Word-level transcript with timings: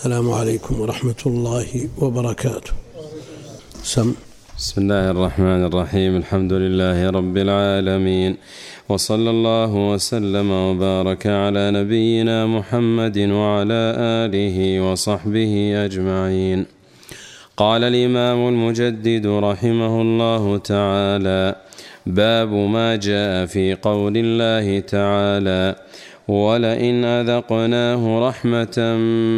السلام 0.00 0.30
عليكم 0.30 0.80
ورحمة 0.80 1.22
الله 1.26 1.88
وبركاته. 2.00 2.72
سم. 3.82 4.14
بسم 4.58 4.76
الله 4.82 5.10
الرحمن 5.10 5.64
الرحيم. 5.64 6.16
الحمد 6.16 6.52
لله 6.52 7.10
رب 7.10 7.36
العالمين. 7.36 8.36
وصلى 8.88 9.30
الله 9.30 9.72
وسلم 9.92 10.50
وبارك 10.50 11.26
على 11.26 11.70
نبينا 11.70 12.46
محمد 12.46 13.18
وعلى 13.18 13.82
آله 14.24 14.80
وصحبه 14.80 15.52
أجمعين. 15.84 16.66
قال 17.56 17.84
الإمام 17.84 18.48
المجدد 18.48 19.26
رحمه 19.26 19.94
الله 20.00 20.58
تعالى 20.58 21.54
باب 22.06 22.52
ما 22.52 22.96
جاء 22.96 23.46
في 23.46 23.74
قول 23.74 24.16
الله 24.16 24.80
تعالى 24.80 25.76
ولئن 26.30 27.04
أذقناه 27.04 28.28
رحمة 28.28 28.78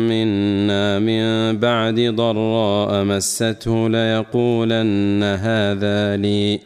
منا 0.09 0.99
من 0.99 1.57
بعد 1.59 2.01
ضراء 2.01 3.05
مسته 3.05 3.89
ليقولن 3.89 5.23
هذا 5.23 6.17
لي. 6.17 6.61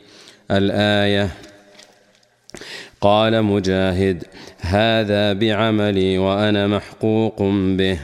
الآية 0.50 1.28
قال 3.00 3.42
مجاهد 3.42 4.24
هذا 4.60 5.32
بعملي 5.32 6.18
وأنا 6.18 6.66
محقوق 6.66 7.42
به. 7.78 7.98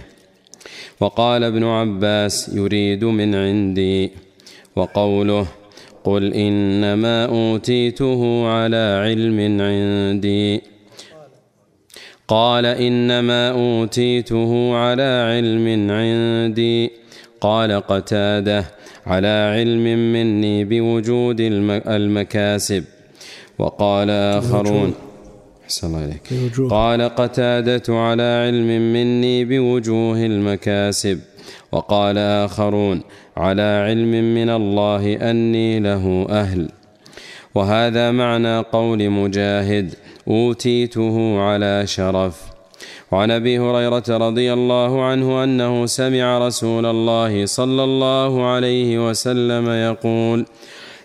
وقال 1.00 1.44
ابن 1.44 1.64
عباس 1.64 2.50
يريد 2.54 3.04
من 3.04 3.34
عندي. 3.34 4.10
وقوله 4.76 5.46
قل 6.04 6.34
إنما 6.34 7.26
أوتيته 7.26 8.48
على 8.48 9.02
علم 9.04 9.60
عندي. 9.60 10.71
قال 12.28 12.66
إنما 12.66 13.50
أوتيته 13.50 14.76
على 14.76 15.26
علم 15.28 15.90
عندي. 15.90 16.90
قال 17.40 17.80
قتاده 17.80 18.64
على 19.06 19.52
علم 19.56 20.12
مني 20.12 20.64
بوجود 20.64 21.40
المكاسب. 21.86 22.84
وقال 23.58 24.10
آخرون. 24.10 24.94
الله 25.84 26.04
إليك. 26.04 26.50
قال 26.70 27.02
قتادة 27.02 27.82
على 27.88 28.44
علم 28.46 28.92
مني 28.92 29.44
بوجوه 29.44 30.26
المكاسب. 30.26 31.20
وقال 31.72 32.18
آخرون. 32.18 33.02
على 33.36 33.84
علم 33.86 34.34
من 34.34 34.50
الله 34.50 35.30
أني 35.30 35.80
له 35.80 36.26
أهل. 36.30 36.68
وهذا 37.54 38.10
معنى 38.10 38.58
قول 38.58 39.10
مجاهد. 39.10 39.94
أوتيته 40.28 41.40
على 41.40 41.86
شرف. 41.86 42.52
وعن 43.12 43.30
أبي 43.30 43.58
هريرة 43.58 44.04
رضي 44.08 44.52
الله 44.52 45.04
عنه 45.04 45.44
أنه 45.44 45.86
سمع 45.86 46.38
رسول 46.46 46.86
الله 46.86 47.46
صلى 47.46 47.84
الله 47.84 48.46
عليه 48.46 49.08
وسلم 49.08 49.68
يقول 49.68 50.46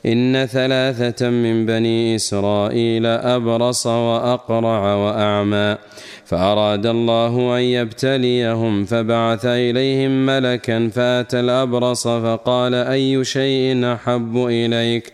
إن 0.06 0.46
ثلاثة 0.46 1.30
من 1.30 1.66
بني 1.66 2.16
إسرائيل 2.16 3.06
أبرص 3.06 3.88
وأقرع 3.88 4.96
وأعمى 4.96 5.78
فأراد 6.26 6.86
الله 6.86 7.58
أن 7.58 7.62
يبتليهم 7.62 8.86
فبعث 8.86 9.46
إليهم 9.46 10.26
ملكا 10.26 10.90
فأتى 10.90 11.40
الأبرص 11.40 12.08
فقال 12.08 12.74
أي 12.74 13.26
شيء 13.26 13.94
أحب 13.94 14.38
إليك؟ 14.38 15.14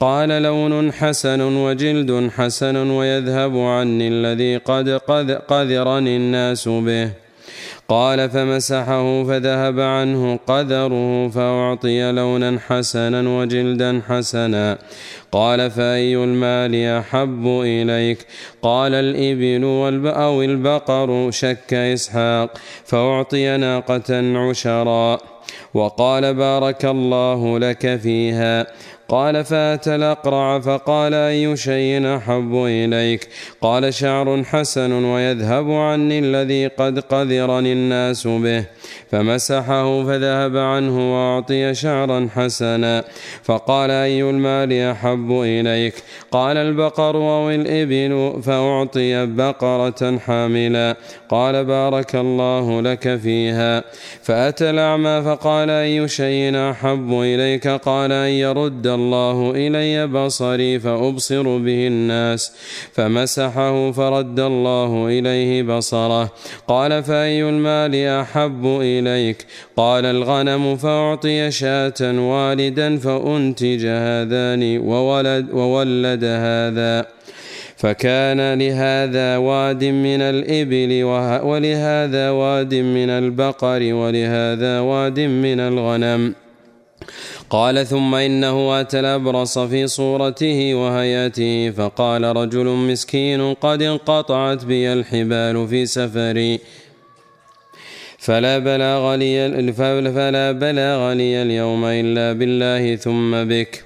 قال 0.00 0.42
لون 0.42 0.92
حسن 0.92 1.40
وجلد 1.40 2.30
حسن 2.36 2.76
ويذهب 2.90 3.58
عني 3.58 4.08
الذي 4.08 4.56
قد 4.56 5.30
قذرني 5.48 6.16
الناس 6.16 6.68
به. 6.68 7.10
قال 7.88 8.30
فمسحه 8.30 9.24
فذهب 9.24 9.80
عنه 9.80 10.38
قذره 10.46 11.28
فأعطي 11.28 12.12
لونا 12.12 12.58
حسنا 12.66 13.38
وجلدا 13.38 14.02
حسنا. 14.08 14.78
قال 15.32 15.70
فأي 15.70 16.16
المال 16.16 16.74
أحب 16.98 17.46
إليك؟ 17.46 18.26
قال 18.62 18.94
الإبل 18.94 20.06
أو 20.08 20.42
البقر 20.42 21.30
شك 21.30 21.74
إسحاق 21.74 22.58
فأعطي 22.84 23.56
ناقة 23.56 24.38
عشرا 24.38 25.18
وقال 25.74 26.34
بارك 26.34 26.84
الله 26.84 27.58
لك 27.58 27.96
فيها. 27.96 28.66
قال 29.08 29.44
فات 29.44 29.88
الأقرع 29.88 30.60
فقال 30.60 31.14
أي 31.14 31.56
شيء 31.56 32.16
أحب 32.16 32.54
إليك؟ 32.54 33.28
قال 33.60 33.94
شعر 33.94 34.44
حسن 34.44 34.92
ويذهب 35.04 35.70
عني 35.70 36.18
الذي 36.18 36.66
قد 36.66 36.98
قذرني 36.98 37.72
الناس 37.72 38.26
به. 38.26 38.64
فمسحه 39.10 40.04
فذهب 40.04 40.56
عنه 40.56 41.14
وأعطي 41.14 41.74
شعرا 41.74 42.28
حسنا. 42.34 43.04
فقال 43.42 43.90
أي 43.90 44.22
المال 44.22 44.72
أحب 44.90 45.30
إليك؟ 45.30 45.94
قال 46.30 46.56
البقر 46.56 47.16
أو 47.16 47.50
الإبل 47.50 48.42
فأعطي 48.42 49.26
بقرة 49.26 50.18
حاملا. 50.18 50.96
قال 51.28 51.64
بارك 51.64 52.16
الله 52.16 52.80
لك 52.80 53.16
فيها. 53.16 53.84
فأتى 54.22 54.70
الأعمى 54.70 55.22
فقال 55.24 55.70
أي 55.70 56.08
شيء 56.08 56.70
أحب 56.70 57.12
إليك؟ 57.12 57.68
قال 57.68 58.12
أن 58.12 58.28
يرد 58.28 58.95
الله 58.96 59.52
إلي 59.56 60.06
بصري 60.06 60.78
فأبصر 60.78 61.42
به 61.42 61.86
الناس 61.86 62.52
فمسحه 62.92 63.92
فرد 63.92 64.40
الله 64.40 65.06
إليه 65.06 65.62
بصره 65.62 66.32
قال 66.68 67.02
فأي 67.02 67.48
المال 67.48 67.94
أحب 67.94 68.66
إليك 68.66 69.46
قال 69.76 70.04
الغنم 70.04 70.76
فأعطي 70.76 71.50
شاة 71.50 72.00
والدا 72.30 72.98
فأنتج 72.98 73.86
هذان 73.86 74.78
وولد, 74.78 75.46
وولد 75.52 76.24
هذا 76.24 77.06
فكان 77.76 78.58
لهذا 78.58 79.36
واد 79.36 79.84
من 79.84 80.20
الإبل 80.20 81.04
ولهذا 81.44 82.30
واد 82.30 82.74
من 82.74 83.10
البقر 83.10 83.94
ولهذا 83.94 84.80
واد 84.80 85.20
من 85.20 85.60
الغنم 85.60 86.34
قال 87.50 87.86
ثم 87.86 88.14
إنه 88.14 88.80
أتى 88.80 89.00
الأبرص 89.00 89.58
في 89.58 89.86
صورته 89.86 90.74
وهياته 90.74 91.70
فقال 91.70 92.36
رجل 92.36 92.66
مسكين 92.66 93.54
قد 93.54 93.82
انقطعت 93.82 94.64
بي 94.64 94.92
الحبال 94.92 95.68
في 95.68 95.86
سفري. 95.86 96.60
فلا 98.18 98.58
بلاغ 98.58 99.14
لي 99.14 99.72
فلا 99.72 100.52
بلاغ 100.52 101.12
لي 101.12 101.42
اليوم 101.42 101.84
إلا 101.84 102.32
بالله 102.32 102.96
ثم 102.96 103.44
بك. 103.44 103.84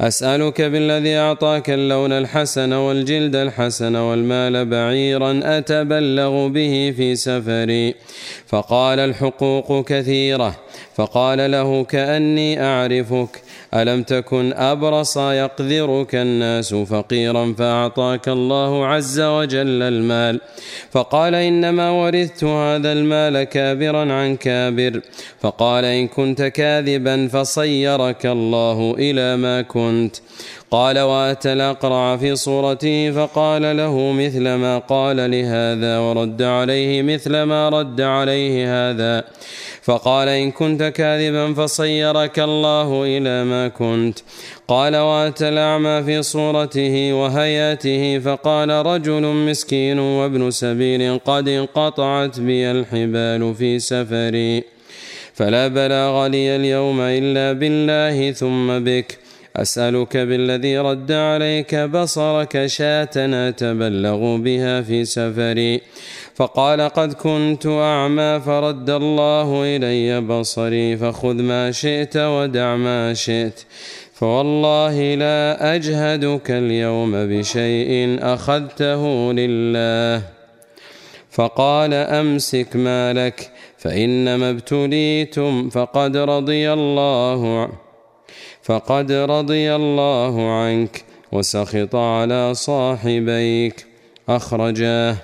أسألك 0.00 0.62
بالذي 0.62 1.16
أعطاك 1.16 1.70
اللون 1.70 2.12
الحسن 2.12 2.72
والجلد 2.72 3.36
الحسن 3.36 3.96
والمال 3.96 4.64
بعيرا 4.64 5.40
أتبلغ 5.44 6.48
به 6.48 6.94
في 6.96 7.16
سفري. 7.16 7.94
فقال 8.46 8.98
الحقوق 8.98 9.84
كثيرة 9.84 10.56
فقال 10.94 11.50
له 11.50 11.84
كأني 11.84 12.64
أعرفك 12.64 13.42
ألم 13.74 14.02
تكن 14.02 14.52
أبرص 14.52 15.16
يقذرك 15.16 16.14
الناس 16.14 16.74
فقيرا 16.74 17.54
فأعطاك 17.58 18.28
الله 18.28 18.86
عز 18.86 19.20
وجل 19.20 19.82
المال؟ 19.82 20.40
فقال 20.90 21.34
إنما 21.34 21.90
ورثت 21.90 22.44
هذا 22.44 22.92
المال 22.92 23.44
كابرا 23.44 24.12
عن 24.12 24.36
كابر 24.36 25.00
فقال 25.40 25.84
إن 25.84 26.08
كنت 26.08 26.42
كاذبا 26.42 27.28
فصيرك 27.28 28.26
الله 28.26 28.94
إلى 28.98 29.36
ما 29.36 29.62
كنت. 29.62 30.16
قال 30.72 30.98
واتى 30.98 31.52
الاقرع 31.52 32.16
في 32.16 32.36
صورته 32.36 33.10
فقال 33.10 33.76
له 33.76 34.12
مثل 34.12 34.54
ما 34.54 34.78
قال 34.78 35.30
لهذا 35.30 35.98
ورد 35.98 36.42
عليه 36.42 37.02
مثل 37.02 37.42
ما 37.42 37.68
رد 37.68 38.00
عليه 38.00 38.54
هذا. 38.66 39.24
فقال 39.82 40.28
إن 40.28 40.50
كنت 40.50 40.82
كاذبا 40.82 41.54
فصيرك 41.54 42.38
الله 42.38 43.04
إلى 43.04 43.44
ما 43.44 43.68
كنت. 43.68 44.18
قال 44.68 44.96
واتى 44.96 45.48
الأعمى 45.48 46.02
في 46.02 46.22
صورته 46.22 47.12
وهياته 47.12 48.18
فقال 48.18 48.70
رجل 48.70 49.22
مسكين 49.22 49.98
وابن 49.98 50.50
سبيل 50.50 51.18
قد 51.18 51.48
انقطعت 51.48 52.40
بي 52.40 52.70
الحبال 52.70 53.54
في 53.54 53.78
سفري. 53.78 54.62
فلا 55.34 55.68
بلاغ 55.68 56.26
لي 56.26 56.56
اليوم 56.56 57.00
إلا 57.00 57.52
بالله 57.52 58.32
ثم 58.32 58.78
بك. 58.84 59.21
أسألك 59.56 60.16
بالذي 60.16 60.78
رد 60.78 61.12
عليك 61.12 61.74
بصرك 61.74 62.66
شاة 62.66 63.10
أتبلغ 63.16 64.36
بها 64.36 64.82
في 64.82 65.04
سفري. 65.04 65.80
فقال 66.34 66.80
قد 66.80 67.12
كنت 67.12 67.66
أعمى 67.66 68.40
فرد 68.46 68.90
الله 68.90 69.76
إلي 69.76 70.20
بصري 70.20 70.96
فخذ 70.96 71.34
ما 71.34 71.70
شئت 71.70 72.16
ودع 72.16 72.76
ما 72.76 73.14
شئت. 73.14 73.60
فوالله 74.14 75.14
لا 75.14 75.74
أجهدك 75.74 76.50
اليوم 76.50 77.12
بشيء 77.12 78.18
أخذته 78.22 79.32
لله. 79.32 80.22
فقال 81.30 81.94
أمسك 81.94 82.76
مالك 82.76 83.50
فإنما 83.78 84.50
ابتليتم 84.50 85.68
فقد 85.70 86.16
رضي 86.16 86.72
الله 86.72 87.68
فقد 88.62 89.12
رضي 89.12 89.74
الله 89.74 90.50
عنك 90.50 91.04
وسخط 91.32 91.94
على 91.94 92.54
صاحبيك. 92.54 93.86
أخرجاه. 94.28 95.16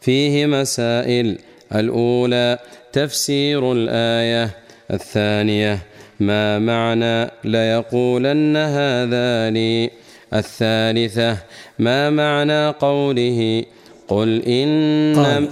فيه 0.00 0.46
مسائل. 0.46 1.38
الأولى 1.74 2.58
تفسير 2.92 3.72
الآية. 3.72 4.50
الثانية 4.90 5.78
ما 6.20 6.58
معنى 6.58 7.30
ليقولن 7.44 8.56
هذا 8.56 9.50
لي. 9.50 9.90
الثالثة 10.34 11.38
ما 11.78 12.10
معنى 12.10 12.68
قوله؟ 12.68 13.64
قل 14.08 14.42
إن 14.42 15.14
قال. 15.16 15.48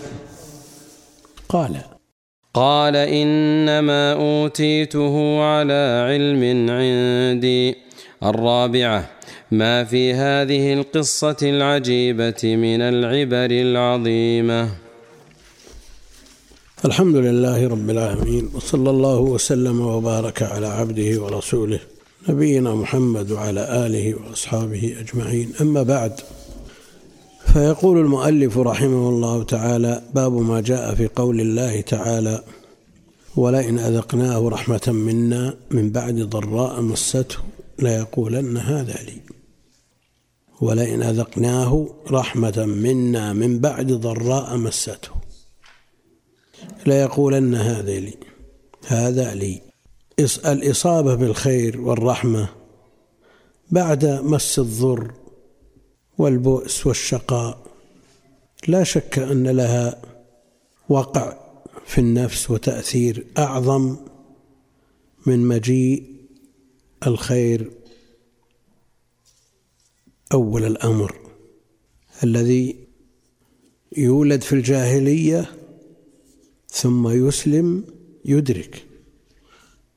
قال. 1.49 1.94
قال 2.55 2.97
إنما 2.97 4.13
أوتيته 4.13 5.41
على 5.41 6.07
علم 6.09 6.71
عندي. 6.71 7.75
الرابعة 8.23 9.11
ما 9.51 9.85
في 9.85 10.15
هذه 10.15 10.73
القصة 10.73 11.37
العجيبة 11.43 12.43
من 12.45 12.81
العبر 12.81 13.51
العظيمة. 13.51 14.71
الحمد 16.85 17.17
لله 17.17 17.69
رب 17.69 17.91
العالمين 17.91 18.51
وصلى 18.55 18.91
الله 18.91 19.19
وسلم 19.19 19.81
وبارك 19.81 20.43
على 20.43 20.67
عبده 20.67 21.23
ورسوله 21.23 21.81
نبينا 22.29 22.75
محمد 22.75 23.31
وعلى 23.31 23.87
آله 23.87 24.15
وأصحابه 24.15 24.97
أجمعين. 25.01 25.53
أما 25.61 25.83
بعد 25.83 26.13
فيقول 27.55 27.99
المؤلف 27.99 28.59
رحمه 28.59 29.09
الله 29.09 29.43
تعالى 29.43 30.03
باب 30.15 30.33
ما 30.33 30.61
جاء 30.61 30.95
في 30.95 31.07
قول 31.07 31.41
الله 31.41 31.81
تعالى 31.81 32.45
ولئن 33.37 33.79
أذقناه 33.79 34.49
رحمة 34.49 34.83
منا 34.87 35.57
من 35.71 35.91
بعد 35.91 36.15
ضراء 36.15 36.81
مسته 36.81 37.37
ليقولن 37.79 38.57
هذا 38.57 38.93
لي. 38.93 39.21
ولئن 40.61 41.03
أذقناه 41.03 41.89
رحمة 42.11 42.65
منا 42.67 43.33
من 43.33 43.59
بعد 43.59 43.93
ضراء 43.93 44.57
مسته 44.57 45.11
ليقولن 46.87 47.55
هذا 47.55 48.01
لي. 48.01 48.15
هذا 48.87 49.35
لي. 49.35 49.61
الإصابة 50.47 51.15
بالخير 51.15 51.81
والرحمة 51.81 52.49
بعد 53.71 54.05
مس 54.07 54.59
الضر 54.59 55.11
والبؤس 56.19 56.87
والشقاء. 56.87 57.67
لا 58.69 58.85
شك 58.85 59.19
أن 59.19 59.47
لها 59.47 60.03
وقع 60.89 61.39
في 61.87 61.99
النفس 61.99 62.51
وتأثير 62.51 63.27
أعظم 63.39 63.97
من 65.27 65.39
مجيء 65.49 66.15
الخير 67.07 67.71
أول 70.33 70.65
الأمر. 70.65 71.17
الذي 72.25 72.77
يولد 73.97 74.43
في 74.43 74.53
الجاهلية 74.53 75.51
ثم 76.69 77.09
يسلم 77.09 77.85
يدرك 78.25 78.85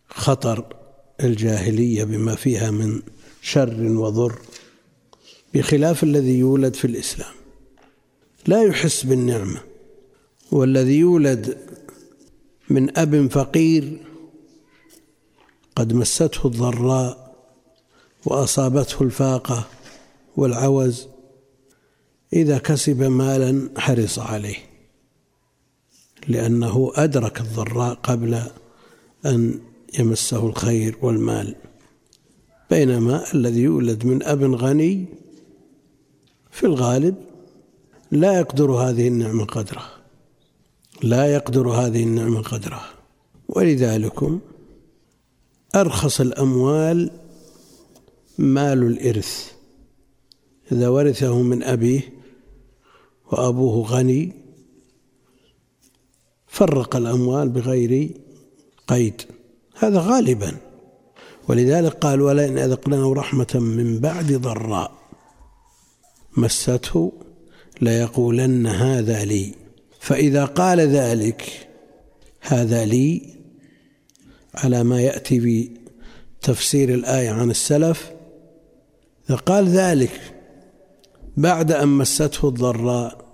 خطر 0.08 0.76
الجاهلية 1.24 2.04
بما 2.04 2.36
فيها 2.36 2.72
من 2.72 3.02
شر 3.42 3.82
وضر. 3.82 4.40
بخلاف 5.58 6.04
الذي 6.04 6.38
يولد 6.38 6.74
في 6.74 6.86
الإسلام. 6.86 7.34
لا 8.48 8.64
يحس 8.64 9.04
بالنعمة 9.04 9.62
والذي 10.52 10.98
يولد 10.98 11.58
من 12.70 12.98
أب 12.98 13.32
فقير 13.32 13.98
قد 15.76 15.94
مسته 15.94 16.48
الضراء 16.48 17.36
وأصابته 18.26 19.04
الفاقة 19.04 19.68
والعوز 20.36 21.08
إذا 22.34 22.58
كسب 22.58 23.04
مالا 23.04 23.70
حرص 23.78 24.20
عليه 24.20 24.58
لأنه 26.28 26.92
أدرك 26.96 27.42
الضراء 27.42 27.94
قبل 27.94 28.42
أن 29.26 29.60
يمسه 30.00 30.48
الخير 30.48 30.98
والمال. 31.02 31.56
بينما 32.70 33.34
الذي 33.34 33.62
يولد 33.62 34.06
من 34.06 34.24
أب 34.24 34.44
غني 34.44 35.06
في 36.58 36.66
الغالب 36.66 37.16
لا 38.12 38.40
يقدر 38.40 38.72
هذه 38.72 39.08
النعمة 39.08 39.46
قدرها 39.46 39.90
لا 41.04 41.34
يقدر 41.34 41.70
هذه 41.70 42.04
النعمة 42.04 42.42
قدرها 42.42 42.90
ولذلك 43.50 44.20
أرخص 45.76 46.22
الأموال 46.22 47.12
مال 48.38 48.84
الإرث. 48.84 49.52
إذا 50.72 50.88
ورثه 50.88 51.42
من 51.42 51.64
أبيه 51.64 52.14
وأبوه 53.32 53.88
غني 53.88 54.34
فرق 56.48 56.96
الأموال 56.96 57.50
بغير 57.50 58.10
قيد. 58.88 59.22
هذا 59.76 60.00
غالبا. 60.00 60.58
ولذلك 61.48 61.94
قال 61.94 62.22
ولئن 62.22 62.58
أذقناه 62.58 63.14
رحمة 63.14 63.54
من 63.54 64.00
بعد 64.00 64.34
ضراء. 64.34 65.07
مسته 66.38 67.14
ليقولن 67.82 68.68
هذا 68.68 69.26
لي. 69.26 69.56
فإذا 70.00 70.46
قال 70.46 70.80
ذلك 70.80 71.70
هذا 72.42 72.86
لي 72.86 73.36
على 74.56 74.84
ما 74.84 75.02
يأتي 75.02 75.70
بتفسير 76.40 76.94
الآية 76.94 77.30
عن 77.30 77.50
السلف. 77.50 78.12
إذا 79.30 79.36
قال 79.36 79.68
ذلك 79.68 80.34
بعد 81.38 81.72
أن 81.72 81.88
مسته 81.88 82.48
الضراء 82.48 83.28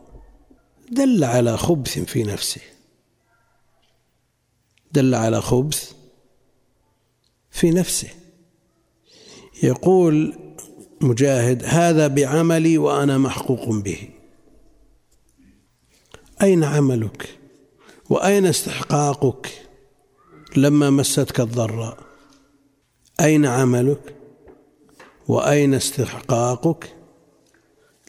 دل 0.92 1.24
على 1.24 1.58
خبث 1.58 2.00
في 2.00 2.24
نفسه. 2.24 2.62
دل 4.92 5.16
على 5.16 5.42
خبث 5.42 5.92
في 7.52 7.72
نفسه. 7.72 8.10
يقول 9.64 10.43
مجاهد 11.04 11.64
هذا 11.66 12.08
بعملي 12.08 12.78
وأنا 12.78 13.18
محقوق 13.18 13.70
به. 13.70 14.10
أين 16.42 16.64
عملك؟ 16.64 17.40
وأين 18.10 18.46
استحقاقك 18.46 19.68
لما 20.58 20.90
مستك 20.90 21.40
الضراء؟ 21.40 21.98
أين 23.20 23.46
عملك؟ 23.46 24.16
وأين 25.28 25.74
استحقاقك 25.74 26.96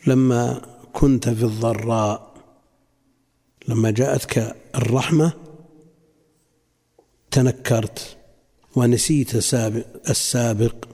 لما 0.06 0.60
كنت 0.92 1.28
في 1.28 1.44
الضراء؟ 1.44 2.34
لما 3.68 3.90
جاءتك 3.90 4.56
الرحمة 4.74 5.32
تنكرت 7.30 8.16
ونسيت 8.76 9.34
السابق. 10.10 10.93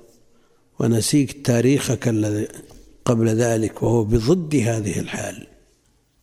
ونسيت 0.80 1.46
تاريخك 1.46 2.08
الذي 2.08 2.48
قبل 3.04 3.28
ذلك 3.28 3.82
وهو 3.82 4.04
بضد 4.04 4.54
هذه 4.54 5.00
الحال. 5.00 5.46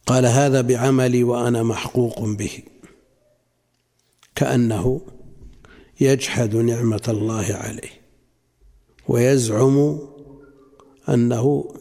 قال 0.05 0.25
هذا 0.25 0.61
بعملي 0.61 1.23
وأنا 1.23 1.63
محقوق 1.63 2.23
به. 2.25 2.51
كأنه 4.35 5.01
يجحد 5.99 6.55
نعمة 6.55 7.01
الله 7.07 7.45
عليه 7.53 7.91
ويزعم 9.07 9.99
أنه 11.09 11.73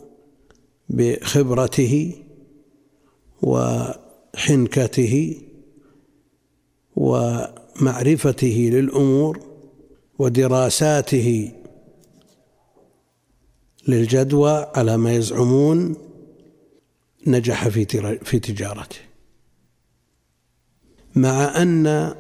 بخبرته 0.88 2.12
وحنكته 3.42 5.14
ومعرفته 6.97 8.71
للأمور 8.73 9.40
ودراساته 10.18 11.52
للجدوى 13.88 14.66
على 14.75 14.97
ما 14.97 15.12
يزعمون 15.12 15.97
نجح 17.26 17.69
في 17.69 17.85
في 18.25 18.38
تجارته. 18.38 18.97
مع 21.14 21.62
أن 21.62 22.14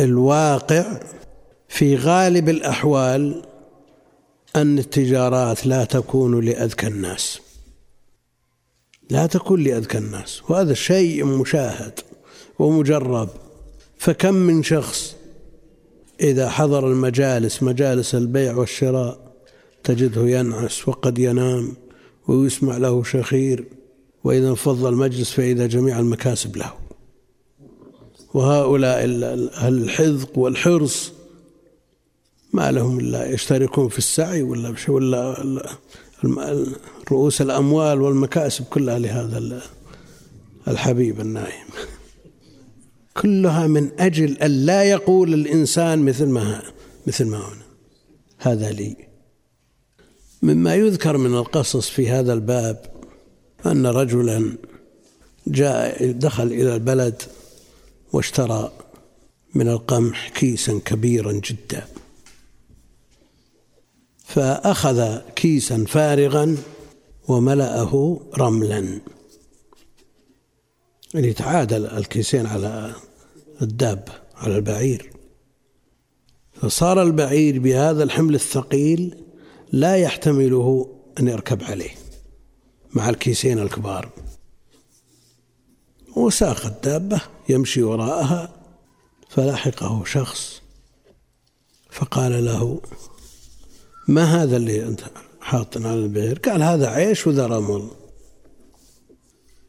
الواقع 0.00 1.00
في 1.68 1.96
غالب 1.96 2.48
الأحوال 2.48 3.42
أن 4.56 4.78
التجارات 4.78 5.66
لا 5.66 5.84
تكون 5.84 6.44
لأذكى 6.44 6.86
الناس. 6.86 7.40
لا 9.10 9.26
تكون 9.26 9.62
لأذكى 9.62 9.98
الناس 9.98 10.42
وهذا 10.50 10.74
شيء 10.74 11.24
مشاهد 11.24 12.00
ومجرب. 12.58 13.28
فكم 13.98 14.34
من 14.34 14.62
شخص 14.62 15.14
إذا 16.20 16.48
حضر 16.48 16.86
المجالس 16.86 17.62
مجالس 17.62 18.14
البيع 18.14 18.56
والشراء 18.56 19.27
تجده 19.88 20.28
ينعس 20.28 20.88
وقد 20.88 21.18
ينام 21.18 21.76
ويسمع 22.26 22.76
له 22.76 23.02
شخير 23.02 23.64
وإذا 24.24 24.48
انفض 24.48 24.86
المجلس 24.86 25.30
فإذا 25.30 25.66
جميع 25.66 25.98
المكاسب 25.98 26.56
له. 26.56 26.72
وهؤلاء 28.34 29.04
الحذق 29.68 30.38
والحرص 30.38 31.12
ما 32.52 32.72
لهم 32.72 33.00
إلا 33.00 33.30
يشتركون 33.30 33.88
في 33.88 33.98
السعي 33.98 34.42
ولا 34.42 34.74
ولا 34.88 35.76
رؤوس 37.12 37.42
الأموال 37.42 38.02
والمكاسب 38.02 38.64
كلها 38.64 38.98
لهذا 38.98 39.62
الحبيب 40.68 41.20
النايم. 41.20 41.66
كلها 43.16 43.66
من 43.66 43.90
أجل 43.98 44.36
أن 44.36 44.50
لا 44.50 44.82
يقول 44.82 45.34
الإنسان 45.34 45.98
مثل 45.98 46.26
ما 46.26 46.62
مثل 47.06 47.26
ما 47.26 47.38
هنا. 47.38 47.62
هذا 48.38 48.70
لي. 48.70 49.07
مما 50.42 50.74
يذكر 50.74 51.16
من 51.16 51.34
القصص 51.34 51.88
في 51.90 52.08
هذا 52.10 52.32
الباب 52.32 52.90
أن 53.66 53.86
رجلا 53.86 54.56
جاء 55.46 56.10
دخل 56.12 56.46
إلى 56.46 56.74
البلد 56.74 57.22
واشترى 58.12 58.72
من 59.54 59.68
القمح 59.68 60.28
كيسا 60.28 60.80
كبيرا 60.84 61.32
جدا. 61.32 61.86
فأخذ 64.24 65.18
كيسا 65.36 65.84
فارغا 65.88 66.56
وملأه 67.28 68.20
رملا. 68.38 69.00
يعني 71.14 71.32
تعادل 71.32 71.86
الكيسين 71.86 72.46
على 72.46 72.92
الدابة 73.62 74.12
على 74.36 74.56
البعير. 74.56 75.10
فصار 76.62 77.02
البعير 77.02 77.58
بهذا 77.58 78.02
الحمل 78.02 78.34
الثقيل 78.34 79.27
لا 79.72 79.96
يحتمله 79.96 80.96
أن 81.20 81.28
يركب 81.28 81.62
عليه 81.62 81.90
مع 82.94 83.08
الكيسين 83.08 83.58
الكبار. 83.58 84.08
وساق 86.16 86.66
الدابة 86.66 87.20
يمشي 87.48 87.82
وراءها 87.82 88.54
فلاحقه 89.28 90.04
شخص 90.04 90.62
فقال 91.90 92.44
له 92.44 92.80
ما 94.08 94.42
هذا 94.42 94.56
اللي 94.56 94.86
أنت 94.86 95.00
حاط 95.40 95.76
على 95.76 95.94
البعير 95.94 96.38
قال 96.38 96.62
هذا 96.62 96.88
عيش 96.88 97.26
وذا 97.26 97.46
رمل. 97.46 97.88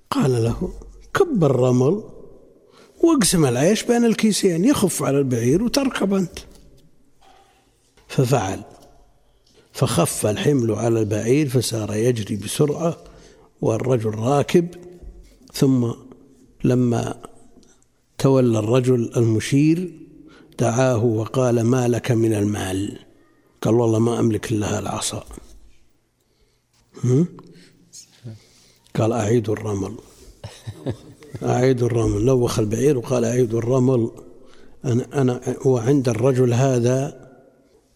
قال 0.10 0.44
له 0.44 0.74
كب 1.14 1.44
الرمل 1.44 2.04
واقسم 3.04 3.46
العيش 3.46 3.84
بين 3.84 4.06
الكيسين 4.06 4.66
يخف 4.66 5.04
على 5.04 5.18
البعير 5.18 5.64
وتركب 5.64 6.14
أنت. 6.14 6.40
ففعل. 8.08 8.64
فخف 9.80 10.26
الحمل 10.26 10.72
على 10.72 11.00
البعير 11.00 11.50
فسار 11.50 11.96
يجري 11.96 12.36
بسرعة 12.36 12.98
والرجل 13.62 14.10
راكب 14.10 14.68
ثم 15.54 15.92
لما 16.64 17.16
تولى 18.18 18.60
الرجل 18.60 19.12
المشير 19.18 19.92
دعاه 20.60 21.04
وقال 21.04 21.62
ما 21.62 21.88
لك 21.88 22.12
من 22.12 22.34
المال؟ 22.34 23.00
قال 23.62 23.74
والله 23.74 24.00
ما 24.00 24.20
أملك 24.20 24.52
إلا 24.52 24.80
العصا 24.80 25.24
قال 28.96 29.12
أعيد 29.12 29.50
الرمل. 29.50 29.96
أعيد 31.44 31.84
الرمل. 31.84 32.26
لوخ 32.26 32.60
البعير 32.60 32.98
وقال 32.98 33.26
أعيد 33.26 33.54
الرمل. 33.54 34.12
أنا 34.86 35.22
أنا 35.22 35.56
وعند 35.66 36.10
الرجل 36.10 36.54
هذا 36.54 37.19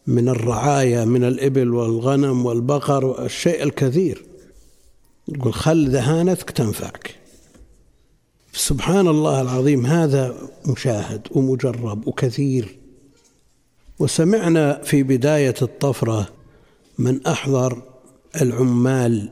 من 0.07 0.29
الرعاية 0.29 1.05
من 1.05 1.23
الإبل 1.23 1.73
والغنم 1.73 2.45
والبقر 2.45 3.05
والشيء 3.05 3.63
الكثير. 3.63 4.23
يقول 5.27 5.53
خل 5.53 5.89
ذهانتك 5.89 6.51
تنفعك. 6.51 7.15
سبحان 8.53 9.07
الله 9.07 9.41
العظيم 9.41 9.85
هذا 9.85 10.35
مشاهد 10.65 11.27
ومجرب 11.31 12.07
وكثير. 12.07 12.77
وسمعنا 13.99 14.81
في 14.83 15.03
بداية 15.03 15.55
الطفرة 15.61 16.29
من 16.99 17.25
أحضر 17.27 17.81
العمال 18.41 19.29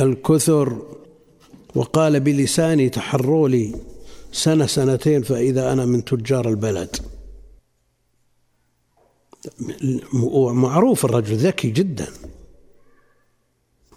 الكثر 0.00 0.82
وقال 1.74 2.20
بلساني 2.20 2.88
تحروا 2.88 3.48
لي 3.48 3.74
سنة 4.32 4.66
سنتين 4.66 5.22
فإذا 5.22 5.72
أنا 5.72 5.86
من 5.86 6.04
تجار 6.04 6.48
البلد. 6.48 6.96
معروف 10.52 11.04
الرجل 11.04 11.36
ذكي 11.36 11.70
جدا. 11.70 12.06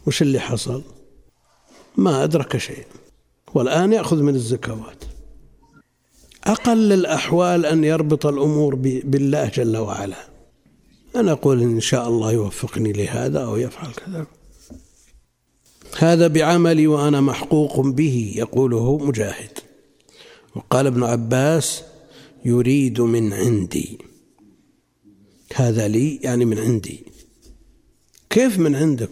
وش 0.07 0.21
اللي 0.21 0.39
حصل؟ 0.39 0.83
ما 1.97 2.23
أدرك 2.23 2.57
شيء. 2.57 2.85
والآن 3.53 3.93
يأخذ 3.93 4.21
من 4.21 4.35
الزكوات. 4.35 5.03
أقل 6.43 6.93
الأحوال 6.93 7.65
أن 7.65 7.83
يربط 7.83 8.25
الأمور 8.25 8.75
بالله 8.75 9.49
جل 9.49 9.77
وعلا. 9.77 10.27
أنا 11.15 11.31
أقول 11.31 11.61
إن 11.61 11.79
شاء 11.79 12.07
الله 12.07 12.31
يوفقني 12.31 12.93
لهذا 12.93 13.39
أو 13.39 13.57
يفعل 13.57 13.93
كذا. 13.93 14.25
هذا 15.97 16.27
بعملي 16.27 16.87
وأنا 16.87 17.21
محقوق 17.21 17.79
به 17.79 18.33
يقوله 18.35 18.97
مجاهد. 18.97 19.59
وقال 20.55 20.87
ابن 20.87 21.03
عباس 21.03 21.83
يريد 22.45 23.01
من 23.01 23.33
عندي. 23.33 24.10
هذا 25.55 25.87
لي 25.87 26.15
يعني 26.15 26.45
من 26.45 26.59
عندي. 26.59 27.05
كيف 28.29 28.59
من 28.59 28.75
عندك؟ 28.75 29.11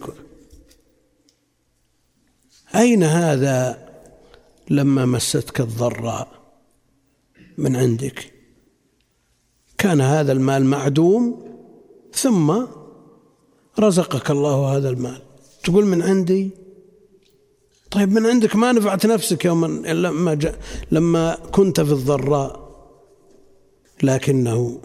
أين 2.74 3.02
هذا 3.02 3.88
لما 4.70 5.06
مستك 5.06 5.60
الضراء 5.60 6.28
من 7.58 7.76
عندك؟ 7.76 8.32
كان 9.78 10.00
هذا 10.00 10.32
المال 10.32 10.64
معدوم 10.64 11.46
ثم 12.14 12.66
رزقك 13.78 14.30
الله 14.30 14.76
هذا 14.76 14.90
المال. 14.90 15.22
تقول 15.62 15.86
من 15.86 16.02
عندي؟ 16.02 16.50
طيب 17.90 18.12
من 18.12 18.26
عندك 18.26 18.56
ما 18.56 18.72
نفعت 18.72 19.06
نفسك 19.06 19.44
يوما 19.44 19.66
لما 19.92 20.38
لما 20.90 21.34
كنت 21.34 21.80
في 21.80 21.92
الضراء 21.92 22.70
لكنه 24.02 24.80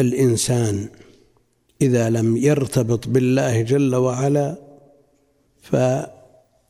الإنسان 0.00 0.88
إذا 1.82 2.10
لم 2.10 2.36
يرتبط 2.36 3.08
بالله 3.08 3.62
جل 3.62 3.94
وعلا 3.94 4.56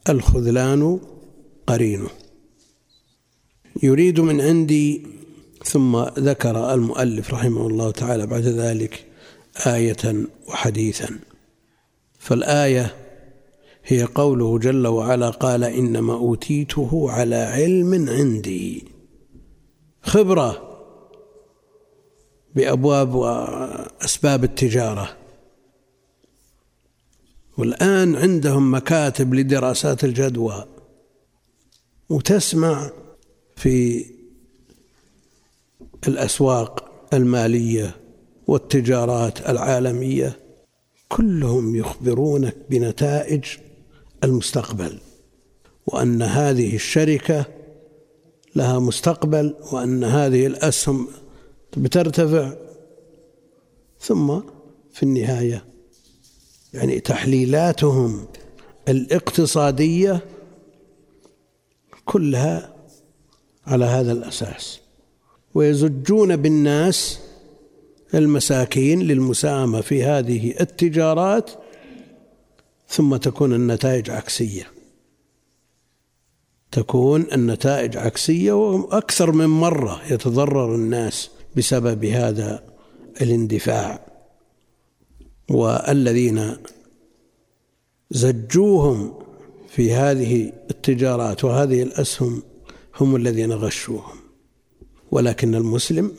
فالخذلان 0.06 1.00
قرينه. 1.66 2.08
يريد 3.82 4.20
من 4.20 4.40
عندي 4.40 5.06
ثم 5.64 6.02
ذكر 6.02 6.74
المؤلف 6.74 7.34
رحمه 7.34 7.66
الله 7.66 7.90
تعالى 7.90 8.26
بعد 8.26 8.42
ذلك 8.42 9.06
آية 9.66 10.26
وحديثا. 10.48 11.18
فالآية 12.18 12.96
هي 13.84 14.04
قوله 14.04 14.58
جل 14.58 14.86
وعلا 14.86 15.30
قال 15.30 15.64
إنما 15.64 16.14
أوتيته 16.14 17.10
على 17.10 17.36
علم 17.36 18.08
عندي. 18.08 18.84
خبرة 20.02 20.69
بأبواب 22.54 23.14
وأسباب 23.14 24.44
التجارة. 24.44 25.16
والآن 27.58 28.16
عندهم 28.16 28.74
مكاتب 28.74 29.34
لدراسات 29.34 30.04
الجدوى. 30.04 30.66
وتسمع 32.10 32.90
في 33.56 34.04
الأسواق 36.08 36.90
المالية 37.12 37.96
والتجارات 38.46 39.48
العالمية 39.48 40.38
كلهم 41.08 41.76
يخبرونك 41.76 42.56
بنتائج 42.70 43.44
المستقبل 44.24 44.98
وأن 45.86 46.22
هذه 46.22 46.74
الشركة 46.74 47.44
لها 48.56 48.78
مستقبل 48.78 49.54
وأن 49.72 50.04
هذه 50.04 50.46
الأسهم 50.46 51.08
بترتفع. 51.76 52.52
ثم 54.00 54.40
في 54.92 55.02
النهاية 55.02 55.64
يعني 56.74 57.00
تحليلاتهم 57.00 58.26
الاقتصادية 58.88 60.20
كلها 62.04 62.74
على 63.66 63.84
هذا 63.84 64.12
الأساس. 64.12 64.80
ويزجون 65.54 66.36
بالناس 66.36 67.20
المساكين 68.14 69.02
للمساهمة 69.02 69.80
في 69.80 70.04
هذه 70.04 70.54
التجارات 70.60 71.50
ثم 72.88 73.16
تكون 73.16 73.54
النتائج 73.54 74.10
عكسية. 74.10 74.80
تكون 76.72 77.26
النتائج 77.32 77.96
عكسية 77.96 78.52
وأكثر 78.52 79.32
من 79.32 79.46
مرة 79.46 80.00
يتضرر 80.10 80.74
الناس 80.74 81.30
بسبب 81.56 82.04
هذا 82.04 82.64
الاندفاع. 83.20 84.06
والذين 85.50 86.56
زجوهم 88.10 89.14
في 89.68 89.92
هذه 89.92 90.52
التجارات 90.70 91.44
وهذه 91.44 91.82
الأسهم 91.82 92.42
هم 93.00 93.16
الذين 93.16 93.52
غشوهم. 93.52 94.16
ولكن 95.10 95.54
المسلم 95.54 96.12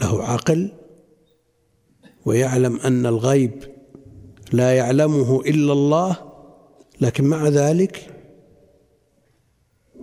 له 0.00 0.24
عقل 0.24 0.72
ويعلم 2.24 2.76
أن 2.76 3.06
الغيب 3.06 3.62
لا 4.52 4.76
يعلمه 4.76 5.40
إلا 5.40 5.72
الله 5.72 6.16
لكن 7.00 7.24
مع 7.24 7.48
ذلك 7.48 8.14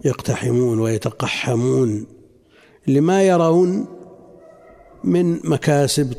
يقتحمون 0.05 0.79
ويتقحمون 0.79 2.05
لما 2.87 3.23
يرون 3.23 3.87
من 5.05 5.49
مكاسب 5.49 6.13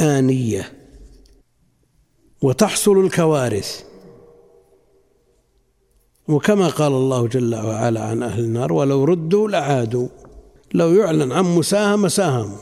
آنية 0.00 0.72
وتحصل 2.42 3.04
الكوارث. 3.04 3.82
وكما 6.28 6.68
قال 6.68 6.92
الله 6.92 7.26
جل 7.26 7.54
وعلا 7.54 8.04
عن 8.04 8.22
أهل 8.22 8.44
النار 8.44 8.72
ولو 8.72 9.04
ردوا 9.04 9.48
لعادوا 9.48 10.08
لو 10.74 10.94
يعلن 10.94 11.32
عن 11.32 11.44
مساهمة 11.44 12.08
ساهموا 12.08 12.58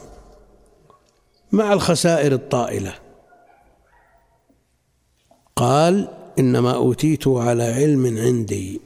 مع 1.51 1.73
الخسائر 1.73 2.33
الطائلة. 2.33 2.93
قال 5.55 6.07
إنما 6.39 6.75
أوتيته 6.75 7.43
على 7.43 7.63
علم 7.63 8.17
عندي. 8.17 8.81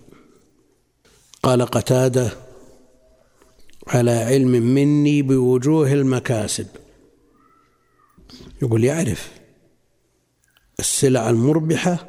قال 1.44 1.62
قتادة 1.62 2.32
على 3.96 4.12
علم 4.12 4.52
مني 4.52 5.22
بوجوه 5.22 5.94
المكاسب. 5.94 6.68
يقول 8.62 8.84
يعرف 8.84 9.32
السلع 10.80 11.30
المربحة 11.30 12.08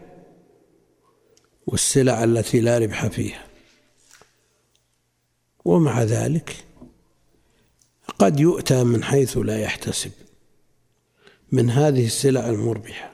والسلع 1.66 2.24
التي 2.24 2.60
لا 2.60 2.78
ربح 2.78 3.06
فيها. 3.06 3.46
ومع 5.64 6.02
ذلك 6.02 6.64
قد 8.18 8.40
يؤتى 8.40 8.84
من 8.84 9.04
حيث 9.04 9.38
لا 9.38 9.58
يحتسب. 9.58 10.12
من 11.52 11.70
هذه 11.70 12.06
السلع 12.06 12.48
المربحة 12.48 13.12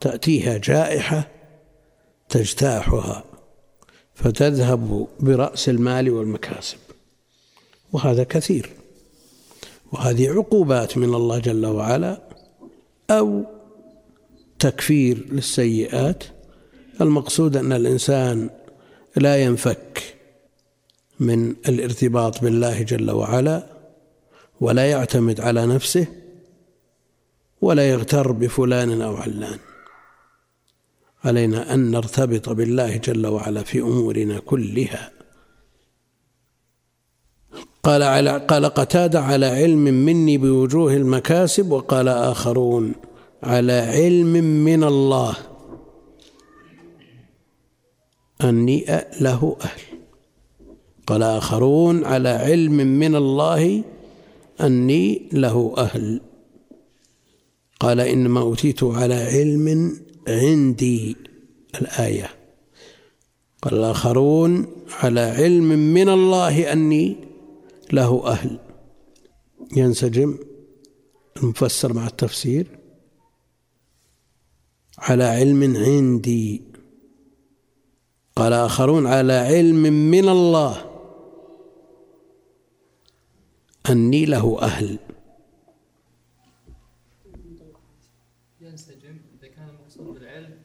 تأتيها 0.00 0.58
جائحة 0.58 1.28
تجتاحها 2.28 3.24
فتذهب 4.14 5.08
برأس 5.20 5.68
المال 5.68 6.10
والمكاسب. 6.10 6.89
وهذا 7.92 8.24
كثير. 8.24 8.70
وهذه 9.92 10.30
عقوبات 10.30 10.98
من 10.98 11.14
الله 11.14 11.38
جل 11.38 11.66
وعلا 11.66 12.22
أو 13.10 13.44
تكفير 14.58 15.26
للسيئات. 15.32 16.24
المقصود 17.00 17.56
أن 17.56 17.72
الإنسان 17.72 18.50
لا 19.16 19.36
ينفك 19.36 20.16
من 21.20 21.50
الارتباط 21.50 22.42
بالله 22.42 22.82
جل 22.82 23.10
وعلا 23.10 23.66
ولا 24.60 24.90
يعتمد 24.90 25.40
على 25.40 25.66
نفسه 25.66 26.06
ولا 27.60 27.90
يغتر 27.90 28.32
بفلان 28.32 29.02
أو 29.02 29.16
علان. 29.16 29.58
علينا 31.24 31.74
أن 31.74 31.90
نرتبط 31.90 32.48
بالله 32.48 32.96
جل 32.96 33.26
وعلا 33.26 33.62
في 33.62 33.80
أمورنا 33.80 34.38
كلها. 34.38 35.19
قال 37.82 38.02
على 38.02 38.38
قال 38.48 38.66
قتادة 38.66 39.20
على 39.20 39.46
علم 39.46 39.84
مني 39.84 40.38
بوجوه 40.38 40.96
المكاسب 40.96 41.70
وقال 41.70 42.08
آخرون 42.08 42.92
على 43.42 43.72
علم 43.72 44.32
من 44.64 44.84
الله. 44.84 45.36
أني 48.44 48.86
له 49.20 49.56
أهل. 49.62 49.80
قال 51.06 51.22
آخرون 51.22 52.04
على 52.04 52.28
علم 52.28 52.76
من 52.76 53.16
الله 53.16 53.84
أني 54.60 55.28
له 55.32 55.74
أهل. 55.78 56.20
قال 57.80 58.00
إنما 58.00 58.40
أوتيت 58.40 58.84
على 58.84 59.14
علم 59.14 59.96
عندي 60.28 61.16
الآية. 61.80 62.30
قال 63.62 63.74
الآخرون 63.74 64.66
على 65.02 65.20
علم 65.20 65.68
من 65.68 66.08
الله 66.08 66.72
أني 66.72 67.29
له 67.92 68.26
أهل. 68.26 68.58
ينسجم 69.76 70.38
المفسر 71.36 71.92
مع 71.92 72.06
التفسير. 72.06 72.78
على 74.98 75.24
علم 75.24 75.76
عندي. 75.76 76.62
قال 78.36 78.52
آخرون 78.52 79.06
على 79.06 79.32
علم 79.32 79.82
من 80.10 80.28
الله. 80.28 80.90
أني 83.90 84.24
له 84.24 84.62
أهل. 84.62 84.98
ينسجم 88.60 89.18
إذا 89.38 89.48
كان 89.48 89.68
المقصود 89.68 90.06
بالعلم 90.06 90.58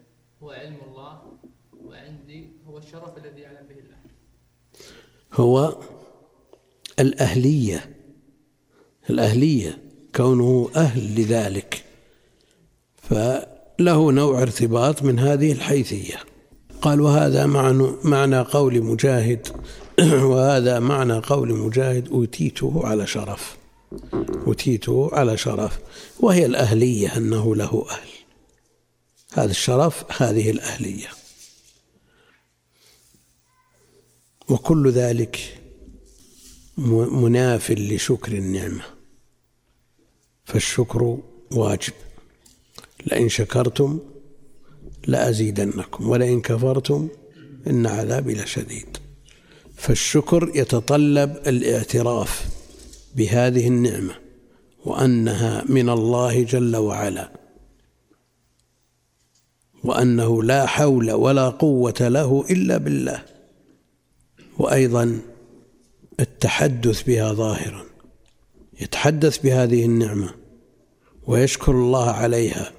هو 0.43 0.51
علم 0.51 0.77
الله 0.87 1.21
وعندي 1.85 2.49
هو 2.67 2.77
الشرف 2.77 3.17
الذي 3.17 3.41
يعلم 3.41 3.67
به 3.67 3.79
الله 3.79 3.97
هو 5.33 5.81
الأهلية 6.99 7.95
الأهلية 9.09 9.81
كونه 10.15 10.69
أهل 10.75 11.21
لذلك 11.21 11.83
فله 13.09 14.11
نوع 14.11 14.41
ارتباط 14.41 15.03
من 15.03 15.19
هذه 15.19 15.51
الحيثية. 15.51 16.15
قال 16.81 17.01
وهذا 17.01 17.45
معنى, 17.45 17.91
معنى 18.03 18.39
قول 18.39 18.81
مجاهد 18.81 19.47
وهذا 20.31 20.79
معنى 20.79 21.13
قول 21.13 21.53
مجاهد 21.53 22.07
أوتيته 22.07 22.81
على 22.83 23.07
شرف 23.07 23.57
أوتيته 24.47 25.09
على 25.13 25.37
شرف 25.37 25.79
وهي 26.19 26.45
الأهلية 26.45 27.17
أنه 27.17 27.55
له 27.55 27.85
أهل. 27.89 28.09
هذا 29.33 29.51
الشرف 29.51 30.21
هذه 30.21 30.49
الأهلية. 30.49 31.07
وكل 34.49 34.91
ذلك 34.91 35.64
مناف 36.77 37.71
لشكر 37.71 38.31
النعمة. 38.31 38.83
فالشكر 40.45 41.17
واجب. 41.51 41.93
لئن 43.05 43.29
شكرتم 43.29 43.99
لأزيدنكم 45.07 46.09
ولئن 46.09 46.41
كفرتم 46.41 47.07
إن 47.67 47.87
عذابي 47.87 48.33
لشديد. 48.33 48.97
فالشكر 49.75 50.51
يتطلب 50.55 51.37
الاعتراف 51.47 52.45
بهذه 53.15 53.67
النعمة 53.67 54.15
وأنها 54.85 55.63
من 55.69 55.89
الله 55.89 56.43
جل 56.43 56.75
وعلا 56.75 57.31
وأنه 59.83 60.43
لا 60.43 60.65
حول 60.65 61.11
ولا 61.11 61.49
قوة 61.49 61.95
له 61.99 62.45
إلا 62.49 62.77
بالله. 62.77 63.25
وأيضا 64.57 65.19
التحدث 66.19 67.03
بها 67.03 67.33
ظاهرا 67.33 67.85
يتحدث 68.81 69.37
بهذه 69.37 69.85
النعمة 69.85 70.29
ويشكر 71.27 71.71
الله 71.71 72.09
عليها 72.11 72.71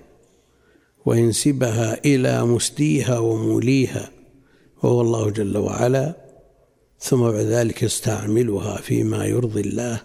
وينسبها 1.07 2.05
إلى 2.05 2.45
مسديها 2.45 3.19
وموليها 3.19 4.11
وهو 4.83 5.01
الله 5.01 5.31
جل 5.31 5.57
وعلا 5.57 6.15
ثم 6.99 7.21
بعد 7.21 7.45
ذلك 7.45 7.83
يستعملها 7.83 8.77
فيما 8.77 9.25
يرضي 9.27 9.61
الله 9.61 10.03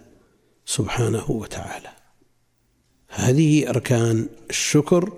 سبحانه 0.66 1.32
وتعالى. 1.32 1.90
هذه 3.08 3.70
أركان 3.70 4.30
الشكر 4.50 5.14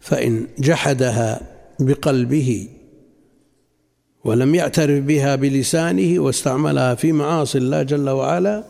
فإن 0.00 0.46
جحدها 0.58 1.40
بقلبه 1.80 2.68
ولم 4.28 4.54
يعترف 4.54 5.04
بها 5.04 5.36
بلسانه 5.36 6.20
واستعملها 6.20 6.94
في 6.94 7.12
معاصي 7.12 7.58
الله 7.58 7.82
جل 7.82 8.08
وعلا 8.08 8.64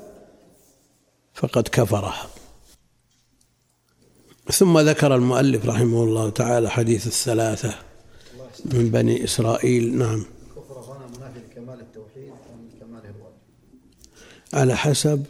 فقد 1.35 1.69
كفرها. 1.69 2.27
ثم 4.53 4.79
ذكر 4.79 5.15
المؤلف 5.15 5.67
رحمه 5.67 6.05
الله 6.05 6.31
تعالى 6.31 6.71
حديث 6.71 7.07
الثلاثة 7.07 7.75
من 8.65 8.91
بني 8.91 9.25
إسرائيل. 9.25 9.99
نعم. 9.99 10.25
على 14.55 14.77
حسب 14.77 15.25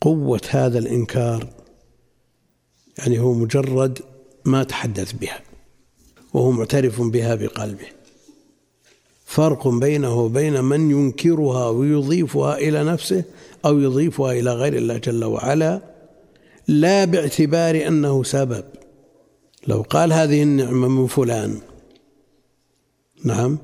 قوة 0.00 0.40
هذا 0.50 0.78
الإنكار 0.78 1.48
يعني 2.98 3.18
هو 3.18 3.32
مجرد 3.32 3.98
ما 4.44 4.64
تحدث 4.64 5.12
بها. 5.12 5.51
وهو 6.34 6.50
معترف 6.50 7.00
بها 7.00 7.34
بقلبه. 7.34 7.86
فرق 9.24 9.68
بينه 9.68 10.20
وبين 10.20 10.64
من 10.64 10.90
ينكرها 10.90 11.68
ويضيفها 11.68 12.58
إلى 12.58 12.84
نفسه 12.84 13.24
أو 13.64 13.78
يضيفها 13.78 14.32
إلى 14.32 14.52
غير 14.52 14.76
الله 14.76 14.96
جل 14.96 15.24
وعلا 15.24 15.80
لا 16.68 17.04
باعتبار 17.04 17.86
أنه 17.86 18.22
سبب. 18.22 18.64
لو 19.66 19.82
قال 19.82 20.12
هذه 20.12 20.42
النعمة 20.42 20.88
من 20.88 21.06
فلان 21.06 21.60
نعم 23.24 23.58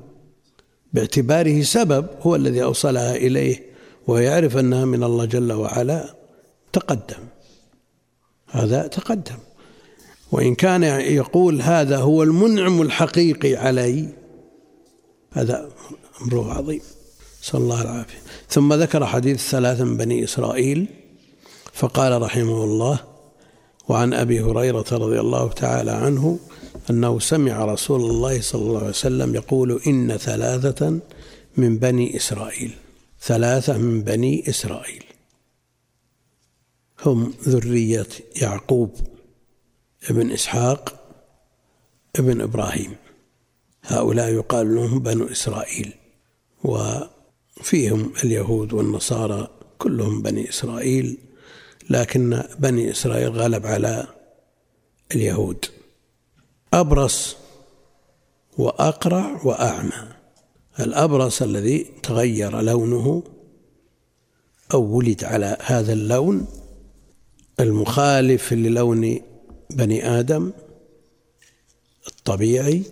باعتباره 0.93 1.61
سبب 1.61 2.07
هو 2.21 2.35
الذي 2.35 2.63
أوصلها 2.63 3.15
إليه 3.15 3.65
ويعرف 4.07 4.57
أنها 4.57 4.85
من 4.85 5.03
الله 5.03 5.25
جل 5.25 5.51
وعلا 5.51 6.15
تقدم. 6.73 7.23
هذا 8.47 8.87
تقدم. 8.87 9.37
وإن 10.31 10.55
كان 10.55 10.83
يقول 10.83 11.61
هذا 11.61 11.97
هو 11.97 12.23
المنعم 12.23 12.81
الحقيقي 12.81 13.55
علي 13.55 14.09
هذا 15.31 15.69
أمره 16.21 16.53
عظيم. 16.53 16.81
صلى 17.41 17.61
الله 17.61 17.81
العافية 17.81 18.17
ثم 18.49 18.73
ذكر 18.73 19.05
حديث 19.05 19.49
ثلاثة 19.49 19.83
من 19.83 19.97
بني 19.97 20.23
إسرائيل 20.23 20.87
فقال 21.73 22.21
رحمه 22.21 22.63
الله 22.63 22.99
وعن 23.89 24.13
أبي 24.13 24.41
هريرة 24.41 24.85
رضي 24.91 25.19
الله 25.19 25.47
تعالى 25.49 25.91
عنه 25.91 26.39
أنه 26.89 27.19
سمع 27.19 27.65
رسول 27.65 28.01
الله 28.01 28.41
صلى 28.41 28.61
الله 28.61 28.79
عليه 28.79 28.89
وسلم 28.89 29.35
يقول 29.35 29.81
إن 29.87 30.17
ثلاثة 30.17 30.99
من 31.57 31.77
بني 31.77 32.17
إسرائيل 32.17 32.75
ثلاثة 33.21 33.77
من 33.77 34.01
بني 34.01 34.49
إسرائيل. 34.49 35.03
هم 37.05 37.33
ذرية 37.43 38.07
يعقوب. 38.41 38.91
ابن 40.09 40.31
إسحاق 40.31 41.11
ابن 42.15 42.41
إبراهيم. 42.41 42.95
هؤلاء 43.83 44.29
يقال 44.29 44.75
لهم 44.75 44.99
بنو 44.99 45.25
إسرائيل 45.25 45.93
وفيهم 46.63 48.13
اليهود 48.23 48.73
والنصارى 48.73 49.47
كلهم 49.77 50.21
بني 50.21 50.49
إسرائيل 50.49 51.17
لكن 51.89 52.43
بني 52.59 52.91
إسرائيل 52.91 53.29
غلب 53.29 53.65
على 53.65 54.07
اليهود. 55.15 55.65
أبرص 56.73 57.37
وأقرع 58.57 59.41
وأعمى. 59.43 60.19
الأبرص 60.79 61.41
الذي 61.41 61.87
تغير 62.03 62.61
لونه 62.61 63.23
أو 64.73 64.81
ولد 64.81 65.23
على 65.23 65.57
هذا 65.61 65.93
اللون 65.93 66.47
المخالف 67.59 68.53
للون 68.53 69.19
بني 69.69 70.19
آدم 70.19 70.51
الطبيعي 72.07 72.83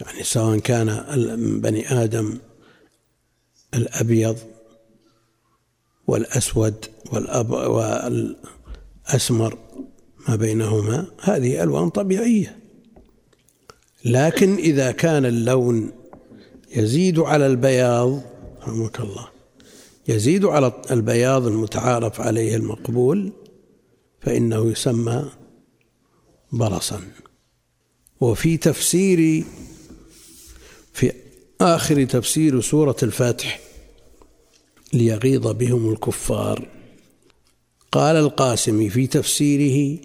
يعني 0.00 0.22
سواء 0.22 0.58
كان 0.58 1.04
بني 1.60 2.04
آدم 2.04 2.38
الأبيض 3.74 4.38
والأسود 6.06 6.84
والأب 7.12 7.50
والأسمر 7.50 9.58
ما 10.28 10.36
بينهما 10.36 11.06
هذه 11.20 11.62
ألوان 11.62 11.88
طبيعية. 11.88 12.58
لكن 14.04 14.54
إذا 14.54 14.92
كان 14.92 15.26
اللون 15.26 15.92
يزيد 16.76 17.18
على 17.18 17.46
البياض 17.46 18.22
رحمك 18.62 19.00
الله 19.00 19.28
يزيد 20.08 20.44
على 20.44 20.72
البياض 20.90 21.46
المتعارف 21.46 22.20
عليه 22.20 22.56
المقبول 22.56 23.32
فإنه 24.20 24.70
يسمى 24.70 25.30
برصا. 26.54 27.00
وفي 28.20 28.56
تفسير 28.56 29.44
في 30.92 31.12
آخر 31.60 32.04
تفسير 32.04 32.60
سورة 32.60 32.96
الفاتح 33.02 33.60
ليغيظ 34.92 35.46
بهم 35.46 35.92
الكفار. 35.92 36.68
قال 37.92 38.16
القاسمي 38.16 38.90
في 38.90 39.06
تفسيره 39.06 39.98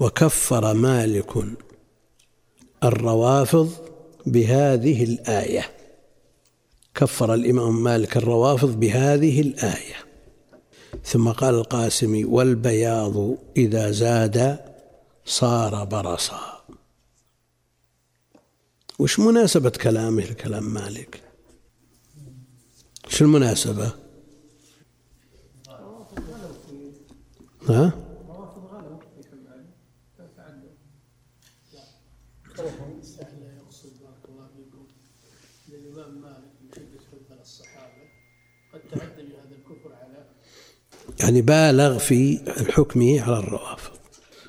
وكفر 0.00 0.74
مالك 0.74 1.32
الروافض 2.84 3.72
بهذه 4.26 5.04
الآية. 5.04 5.70
كفر 6.94 7.34
الإمام 7.34 7.82
مالك 7.82 8.16
الروافض 8.16 8.80
بهذه 8.80 9.40
الآية. 9.40 10.03
ثم 11.04 11.32
قال 11.32 11.54
القاسمي 11.54 12.24
والبياض 12.24 13.36
إذا 13.56 13.90
زاد 13.90 14.58
صار 15.24 15.84
برصا. 15.84 16.64
وش 18.98 19.20
مناسبة 19.20 19.70
كلامه 19.70 20.22
لكلام 20.22 20.74
مالك؟ 20.74 21.22
شو 23.08 23.24
المناسبة؟ 23.24 23.92
ها؟ 27.68 28.03
يعني 41.20 41.42
بالغ 41.42 41.98
في 41.98 42.40
الحكم 42.60 43.00
على 43.02 43.38
الروافض. 43.38 43.92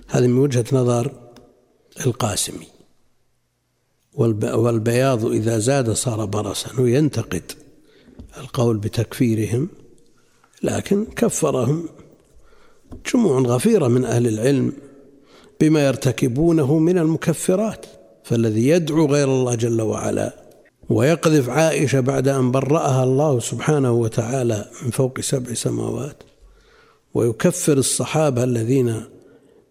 هذه 0.08 0.28
من 0.28 0.38
وجهة 0.38 0.66
نظر 0.72 1.12
القاسمي. 2.06 2.68
والبياض 4.54 5.26
إذا 5.26 5.60
زاد 5.60 5.92
صار 5.92 6.26
برصا 6.26 6.82
وينتقد 6.82 7.52
القول 8.38 8.78
بتكفيرهم 8.78 9.70
لكن 10.64 11.06
كفرهم 11.06 11.90
جموع 13.14 13.40
غفيرة 13.40 13.88
من 13.88 14.06
أهل 14.06 14.28
العلم 14.28 14.74
بما 15.60 15.88
يرتكبونه 15.88 16.78
من 16.80 16.98
المكفرات. 16.98 17.86
فالذي 18.26 18.68
يدعو 18.68 19.06
غير 19.06 19.28
الله 19.28 19.56
جل 19.56 19.82
وعلا 19.82 20.46
ويقذف 20.90 21.50
عائشة 21.50 22.00
بعد 22.00 22.28
أن 22.28 22.52
برأها 22.52 23.04
الله 23.04 23.40
سبحانه 23.40 23.92
وتعالى 23.92 24.66
من 24.84 24.92
فوق 24.92 25.20
سبع 25.20 25.54
سماوات 25.54 26.24
ويكفر 27.16 27.78
الصحابة 27.78 28.44
الذين 28.44 29.04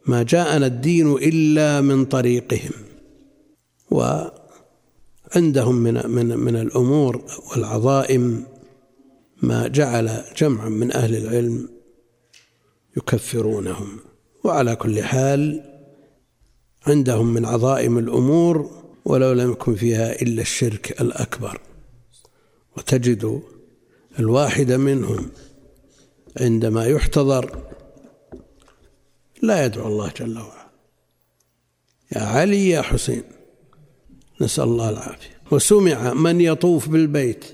ما 0.06 0.22
جاءنا 0.22 0.66
الدين 0.66 1.12
إلا 1.12 1.80
من 1.80 2.04
طريقهم. 2.04 2.72
وعندهم 3.90 5.74
من 5.74 6.10
من 6.10 6.38
من 6.38 6.56
الأمور 6.56 7.24
والعظائم 7.50 8.44
ما 9.42 9.68
جعل 9.68 10.24
جمعا 10.36 10.68
من 10.68 10.92
أهل 10.92 11.16
العلم 11.16 11.68
يكفرونهم. 12.96 13.98
وعلى 14.44 14.76
كل 14.76 15.02
حال 15.02 15.64
عندهم 16.86 17.34
من 17.34 17.44
عظائم 17.44 17.98
الأمور 17.98 18.70
ولو 19.04 19.32
لم 19.32 19.50
يكن 19.50 19.74
فيها 19.74 20.22
إلا 20.22 20.42
الشرك 20.42 21.00
الأكبر. 21.00 21.60
وتجد 22.76 23.42
الواحد 24.18 24.72
منهم 24.72 25.30
عندما 26.40 26.86
يحتضر 26.86 27.58
لا 29.42 29.64
يدعو 29.64 29.86
الله 29.86 30.12
جل 30.20 30.38
وعلا. 30.38 30.70
يا 32.16 32.20
علي 32.20 32.68
يا 32.68 32.82
حسين 32.82 33.22
نسأل 34.40 34.64
الله 34.64 34.90
العافية. 34.90 35.40
وسمع 35.50 36.14
من 36.14 36.40
يطوف 36.40 36.88
بالبيت 36.88 37.44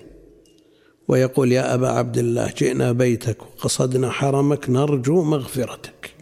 ويقول 1.08 1.52
يا 1.52 1.74
أبا 1.74 1.88
عبد 1.88 2.18
الله 2.18 2.52
جئنا 2.56 2.92
بيتك 2.92 3.42
وقصدنا 3.42 4.10
حرمك 4.10 4.70
نرجو 4.70 5.22
مغفرتك. 5.22 6.14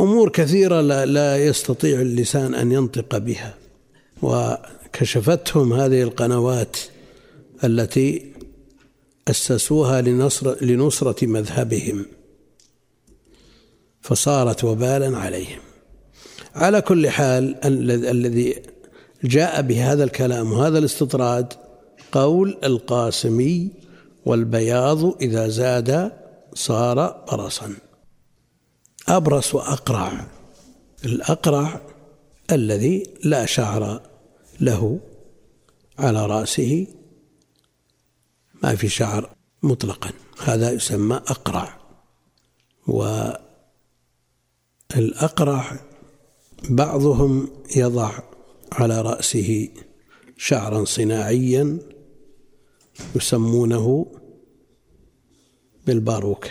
أمور 0.00 0.28
كثيرة 0.28 0.80
لا, 0.80 1.06
لا 1.06 1.46
يستطيع 1.46 2.00
اللسان 2.00 2.54
أن 2.54 2.72
ينطق 2.72 3.18
بها 3.18 3.54
وكشفتهم 4.22 5.72
هذه 5.72 6.02
القنوات 6.02 6.76
التي 7.64 8.31
أسسوها 9.28 10.00
لنصر 10.00 10.64
لنصرة 10.64 11.26
مذهبهم. 11.26 12.06
فصارت 14.00 14.64
وبالا 14.64 15.18
عليهم. 15.18 15.60
على 16.54 16.80
كل 16.80 17.10
حال 17.10 17.64
الذي 18.06 18.62
جاء 19.24 19.62
بهذا 19.62 20.04
الكلام 20.04 20.52
وهذا 20.52 20.78
الاستطراد 20.78 21.52
قول 22.12 22.58
القاسمي 22.64 23.70
والبياض 24.26 25.22
إذا 25.22 25.48
زاد 25.48 26.12
صار 26.54 27.24
برصا. 27.32 27.74
أبرص 29.08 29.54
وأقرع. 29.54 30.26
الأقرع 31.04 31.80
الذي 32.52 33.06
لا 33.24 33.46
شعر 33.46 34.00
له 34.60 35.00
على 35.98 36.26
رأسه 36.26 36.86
ما 38.62 38.76
في 38.76 38.88
شعر 38.88 39.36
مطلقا. 39.62 40.10
هذا 40.38 40.72
يسمى 40.72 41.16
أقرع. 41.16 41.80
والأقرع 44.96 45.80
بعضهم 46.70 47.48
يضع 47.76 48.18
على 48.72 49.02
رأسه 49.02 49.68
شعرا 50.36 50.84
صناعيا 50.84 51.78
يسمونه 53.14 54.12
بالباروكة. 55.86 56.50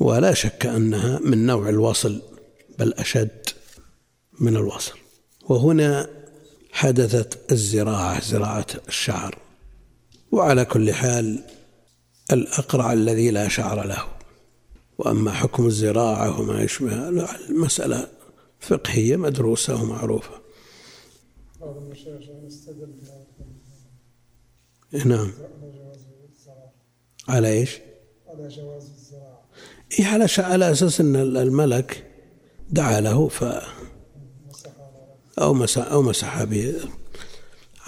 ولا 0.00 0.34
شك 0.34 0.66
أنها 0.66 1.18
من 1.18 1.46
نوع 1.46 1.68
الوصل 1.68 2.22
بل 2.78 2.92
أشد 2.92 3.48
من 4.40 4.56
الوصل. 4.56 4.98
وهنا 5.48 6.10
حدثت 6.72 7.52
الزراعة 7.52 8.20
زراعة 8.20 8.66
الشعر. 8.88 9.41
وعلى 10.32 10.64
كل 10.64 10.92
حال 10.92 11.44
الأقرع 12.32 12.92
الذي 12.92 13.30
لا 13.30 13.48
شعر 13.48 13.86
له. 13.86 14.04
وأما 14.98 15.32
حكم 15.32 15.66
الزراعة 15.66 16.40
وما 16.40 16.62
يشبه 16.62 17.08
المسألة 17.48 18.08
فقهية 18.60 19.16
مدروسة 19.16 19.82
ومعروفة. 19.82 20.42
يستدل 22.52 22.92
نعم. 25.04 25.32
على 27.28 27.48
إيش؟ 27.48 27.78
على 28.28 28.48
جواز 28.48 28.82
الزراعة 28.82 29.42
إيه 29.98 30.06
على 30.06 30.26
على 30.38 30.72
أساس 30.72 31.00
إن 31.00 31.16
الملك 31.16 32.10
دعا 32.70 33.00
له 33.00 33.28
ف 33.28 33.44
أو 35.38 35.54
مسح 35.54 35.86
أو 35.86 36.02
مسح 36.02 36.44
به. 36.44 36.74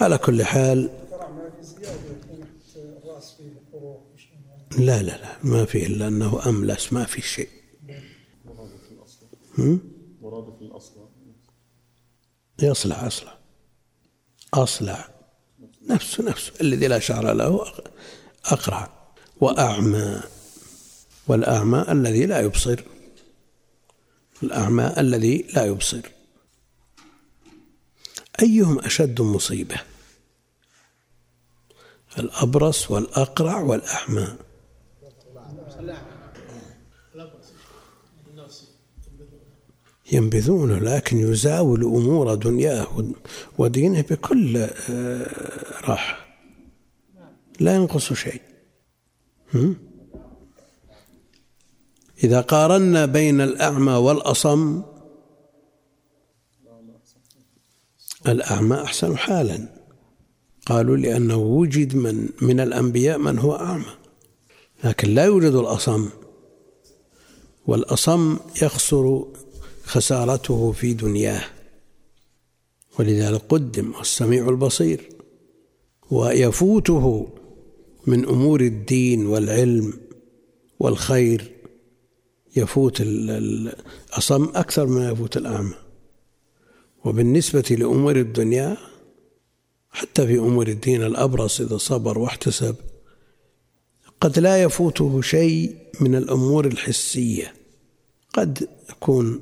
على 0.01 0.17
كل 0.17 0.43
حال 0.43 0.89
القرع 0.89 1.29
ما 1.29 1.49
في 1.49 1.63
زيادة 1.63 1.89
يكون 1.89 2.39
تحت 2.41 2.77
الرأس 2.77 3.33
فيه 3.37 3.51
حروق 3.71 4.03
وشيء 4.13 4.29
يعني 4.49 4.63
لا 4.77 5.03
لا 5.03 5.17
لا 5.17 5.37
ما 5.43 5.65
فيه 5.65 5.87
إلا 5.87 6.07
أنه 6.07 6.49
أملس 6.49 6.93
ما 6.93 7.05
في 7.05 7.21
شيء. 7.21 7.49
هم؟ 9.57 9.79
مرادف 10.21 10.61
الأصل 10.61 11.09
يصلح 12.61 13.03
أصلح. 13.03 13.37
اصلع 14.53 15.09
نفسه 15.89 16.23
نفسه 16.23 16.53
الذي 16.61 16.87
لا 16.87 16.99
شعر 16.99 17.33
له 17.33 17.65
أقرع. 18.45 19.13
وأعمى. 19.41 20.21
والأعمى 21.27 21.85
الذي 21.89 22.25
لا 22.25 22.39
يبصر. 22.41 22.83
الأعمى 24.43 24.93
الذي 24.97 25.45
لا 25.55 25.65
يبصر. 25.65 26.01
أيهم 28.41 28.79
أشد 28.79 29.21
مصيبة؟ 29.21 29.81
الأبرص 32.19 32.91
والأقرع 32.91 33.59
والأعمى. 33.59 34.44
ينبذونه 40.11 40.79
لكن 40.79 41.17
يزاول 41.17 41.83
أمور 41.83 42.35
دنياه 42.35 42.87
ودينه 43.57 44.01
بكل 44.01 44.57
آه، 44.89 45.27
راحة. 45.89 46.25
لا 47.59 47.75
ينقص 47.75 48.13
شيء؟ 48.13 48.41
إذا 52.23 52.41
قارنا 52.41 53.05
بين 53.05 53.41
الأعمى 53.41 53.93
والأصم 53.93 54.83
الأعمى 58.27 58.81
أحسن 58.81 59.17
حالا. 59.17 59.69
قالوا 60.65 60.97
لأنه 60.97 61.37
وجد 61.37 61.95
من 61.95 62.29
من 62.41 62.59
الأنبياء 62.59 63.17
من 63.17 63.39
هو 63.39 63.55
أعمى. 63.55 64.04
لكن 64.85 65.13
لا 65.13 65.25
يوجد 65.25 65.53
الأصم 65.53 66.09
والأصم 67.67 68.37
يخسر 68.61 69.25
خسارته 69.83 70.71
في 70.71 70.93
دنياه. 70.93 71.43
ولذلك 72.99 73.41
قدم 73.49 73.93
السميع 74.01 74.49
البصير 74.49 75.09
ويفوته 76.11 77.27
من 78.07 78.25
أمور 78.25 78.61
الدين 78.61 79.25
والعلم 79.25 79.93
والخير. 80.79 81.51
يفوت 82.55 83.01
ال- 83.01 83.29
ال- 83.29 83.75
الأصم 84.09 84.43
أكثر 84.43 84.85
مما 84.85 85.11
يفوت 85.11 85.37
الأعمى. 85.37 85.73
وبالنسبة 87.05 87.75
لأمور 87.79 88.15
الدنيا 88.15 88.77
حتى 89.91 90.27
في 90.27 90.37
أمور 90.37 90.67
الدين 90.67 91.03
الأبرص 91.03 91.61
إذا 91.61 91.77
صبر 91.77 92.19
واحتسب 92.19 92.75
قد 94.21 94.39
لا 94.39 94.63
يفوته 94.63 95.21
شيء 95.21 95.75
من 96.01 96.15
الأمور 96.15 96.67
الحسية. 96.67 97.53
قد 98.33 98.69
يكون 98.89 99.41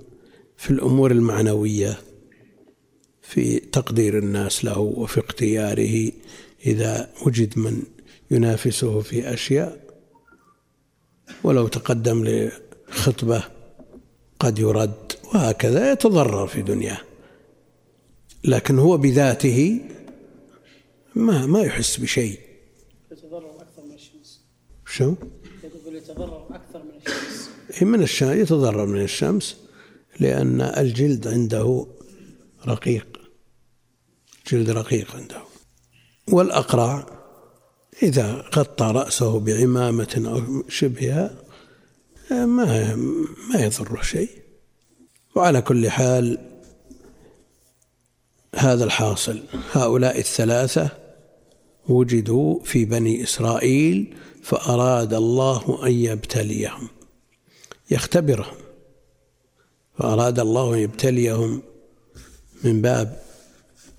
في 0.58 0.72
الأمور 0.72 1.12
المعنوية 1.12 2.00
في 3.22 3.60
تقدير 3.60 4.18
الناس 4.18 4.66
له 4.66 4.80
وفي 4.80 5.20
اختياره 5.20 6.12
إذا 6.66 7.10
وجد 7.26 7.60
من 7.60 7.84
ينافسه 8.32 9.02
في 9.02 9.34
أشياء. 9.34 9.80
ولو 11.44 11.68
تقدم 11.68 12.26
لخطبة 12.90 13.44
قد 14.40 14.60
يرد 14.60 15.12
وهكذا 15.34 15.92
يتضرر 15.92 16.48
في 16.48 16.62
دنياه. 16.62 17.02
لكن 18.44 18.80
هو 18.80 18.98
بذاته 18.98 19.80
ما 21.16 21.46
ما 21.46 21.62
يحس 21.62 21.98
بشيء 21.98 22.40
يتضرر 23.12 23.62
أكثر 23.62 23.86
من 23.86 23.94
الشمس 23.94 24.42
شو؟ 24.94 25.14
يقول 25.64 25.96
يتضرر 25.96 26.48
أكثر 26.52 26.84
من 26.84 26.92
الشمس. 27.08 27.50
من 27.82 28.02
الشمس 28.04 28.36
يتضرر 28.36 28.86
من 28.86 29.02
الشمس 29.02 29.58
لأن 30.20 30.62
الجلد 30.62 31.28
عنده 31.28 31.88
رقيق. 32.68 33.08
جلد 34.52 34.70
رقيق 34.70 35.16
عنده. 35.16 35.42
والأقرع 36.32 37.06
إذا 38.04 38.46
غطى 38.56 38.86
رأسه 38.86 39.40
بعمامة 39.40 40.24
أو 40.26 40.70
شبهها 40.70 41.36
ما 42.30 42.96
ما 43.50 43.60
يضره 43.60 44.02
شيء. 44.02 44.30
وعلى 45.36 45.62
كل 45.62 45.90
حال 45.90 46.38
هذا 48.56 48.84
الحاصل. 48.84 49.44
هؤلاء 49.72 50.20
الثلاثة 50.20 51.03
وجدوا 51.89 52.60
في 52.63 52.86
بني 52.86 53.24
إسرائيل 53.24 54.15
فأراد 54.43 55.13
الله 55.13 55.80
أن 55.86 55.91
يبتليهم 55.91 56.88
يختبرهم 57.91 58.56
فأراد 59.98 60.39
الله 60.39 60.74
أن 60.74 60.80
يبتليهم 60.80 61.62
من 62.63 62.82
باب 62.82 63.19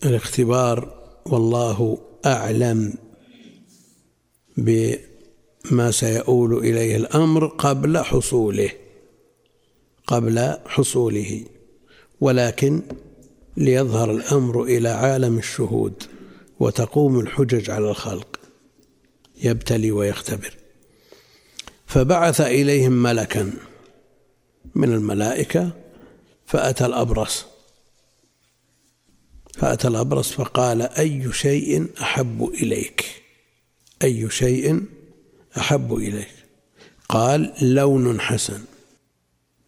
الاختبار 0.04 0.94
والله 1.26 1.98
أعلم 2.26 2.94
بما 4.56 5.90
سيؤول 5.90 6.58
إليه 6.58 6.96
الأمر 6.96 7.46
قبل 7.46 7.98
حصوله 7.98 8.70
قبل 10.06 10.56
حصوله 10.66 11.44
ولكن 12.20 12.82
ليظهر 13.56 14.10
الأمر 14.10 14.62
إلى 14.62 14.88
عالم 14.88 15.38
الشهود. 15.38 16.02
وتقوم 16.60 17.20
الحجج 17.20 17.70
على 17.70 17.90
الخلق 17.90 18.40
يبتلي 19.42 19.90
ويختبر. 19.90 20.54
فبعث 21.86 22.40
إليهم 22.40 22.92
ملكا 22.92 23.52
من 24.74 24.92
الملائكة 24.92 25.70
فأتى 26.46 26.86
الأبرص. 26.86 27.44
فأتى 29.54 29.88
الأبرص 29.88 30.32
فقال 30.32 30.82
أي 30.82 31.32
شيء 31.32 31.86
أحب 32.00 32.44
إليك؟ 32.44 33.22
أي 34.02 34.30
شيء 34.30 34.84
أحب 35.58 35.94
إليك؟ 35.94 36.34
قال 37.08 37.52
لون 37.62 38.20
حسن. 38.20 38.64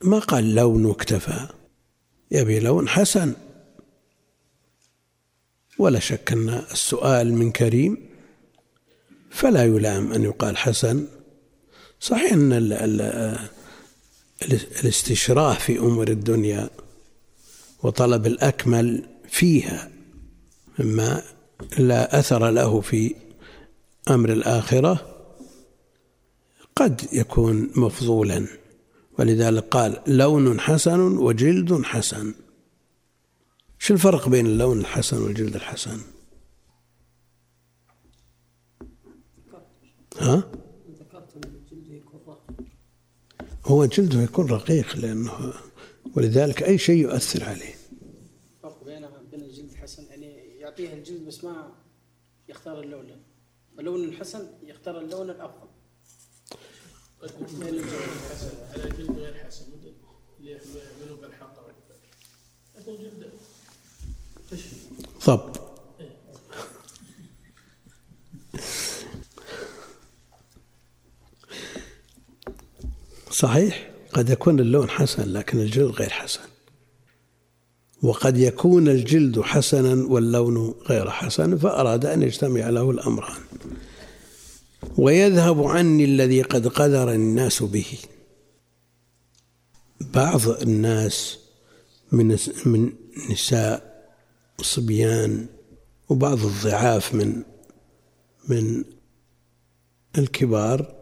ما 0.02 0.18
قال 0.18 0.54
لون 0.54 0.90
اكتفى؟ 0.90 1.48
يبي 2.30 2.60
لون 2.60 2.88
حسن. 2.88 3.34
ولا 5.78 5.98
شك 5.98 6.32
أن 6.32 6.48
السؤال 6.48 7.34
من 7.34 7.52
كريم 7.52 7.98
فلا 9.30 9.64
يلام 9.64 10.12
أن 10.12 10.24
يقال 10.24 10.56
حسن. 10.56 11.06
صحيح 12.00 12.32
أن 12.32 12.52
ال 12.52 12.72
ال 12.72 13.00
الاستشراه 14.80 15.54
في 15.54 15.78
أمور 15.78 16.08
الدنيا 16.08 16.70
وطلب 17.82 18.26
الأكمل 18.26 19.08
فيها 19.28 19.90
مما 20.78 21.22
لا 21.78 22.18
أثر 22.18 22.50
له 22.50 22.80
في 22.80 23.14
أمر 24.10 24.32
الآخرة 24.32 25.16
قد 26.76 27.08
يكون 27.12 27.70
مفضولا. 27.76 28.46
ولذلك 29.18 29.64
قال 29.70 30.00
لون 30.06 30.60
حسن 30.60 31.00
وجلد 31.00 31.82
حسن. 31.82 32.34
شو 33.78 33.94
الفرق 33.94 34.28
بين 34.28 34.46
اللون 34.46 34.80
الحسن 34.80 35.22
والجلد 35.22 35.54
الحسن؟ 35.54 36.00
ها؟ 40.18 40.50
ذكرت 41.00 41.36
أن 41.36 41.42
الجلد 41.44 41.90
يكون 41.90 42.20
رقيق 42.26 42.66
هو 43.64 43.84
جلده 43.84 44.22
يكون 44.22 44.50
رقيق 44.50 44.96
لأنه 44.96 45.54
ولذلك 46.16 46.62
أي 46.62 46.78
شيء 46.78 46.96
يؤثر 46.96 47.44
عليه. 47.44 47.74
فرق 48.62 48.84
بينها 48.84 49.22
بين 49.30 49.40
الجلد 49.40 49.74
حسن 49.74 50.04
يعني 50.04 50.26
يعطيها 50.58 50.92
الجلد 50.92 51.26
بس 51.26 51.44
ما 51.44 51.72
يختار 52.48 52.80
اللون. 52.80 53.22
اللون 53.78 54.04
الحسن 54.04 54.48
يختار 54.62 55.00
اللون 55.00 55.30
الأفضل. 55.30 55.68
على 58.72 58.90
جلد 58.98 59.10
غير 59.10 59.34
حسن 59.34 59.64
اللي 60.40 60.50
يعملوا 60.50 61.16
بالحق. 61.20 61.66
لكن 62.76 62.96
جلده. 62.96 63.30
طب. 65.24 65.56
صحيح 73.30 73.90
قد 74.12 74.30
يكون 74.30 74.60
اللون 74.60 74.90
حسن 74.90 75.32
لكن 75.32 75.58
الجلد 75.58 75.90
غير 75.90 76.10
حسن. 76.10 76.40
وقد 78.02 78.38
يكون 78.38 78.88
الجلد 78.88 79.40
حسنا 79.40 80.06
واللون 80.08 80.74
غير 80.88 81.10
حسن 81.10 81.56
فأراد 81.56 82.06
أن 82.06 82.22
يجتمع 82.22 82.70
له 82.70 82.90
الأمران. 82.90 83.40
ويذهب 84.98 85.62
عني 85.62 86.04
الذي 86.04 86.42
قد 86.42 86.68
قدر 86.68 87.12
الناس 87.12 87.62
به. 87.62 87.98
بعض 90.00 90.48
الناس 90.48 91.38
من 92.12 92.38
من 92.66 92.92
نساء 93.30 93.85
وصبيان 94.58 95.46
وبعض 96.08 96.44
الضعاف 96.44 97.14
من 97.14 97.42
من 98.48 98.84
الكبار 100.18 100.94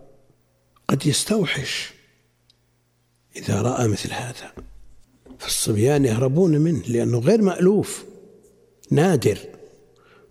قد 0.89 1.07
يستوحش 1.07 1.93
إذا 3.37 3.63
رأى 3.63 3.89
مثل 3.89 4.13
هذا. 4.13 4.53
فالصبيان 5.39 6.05
يهربون 6.05 6.59
منه 6.59 6.83
لأنه 6.89 7.19
غير 7.19 7.43
مألوف 7.43 8.05
نادر 8.91 9.39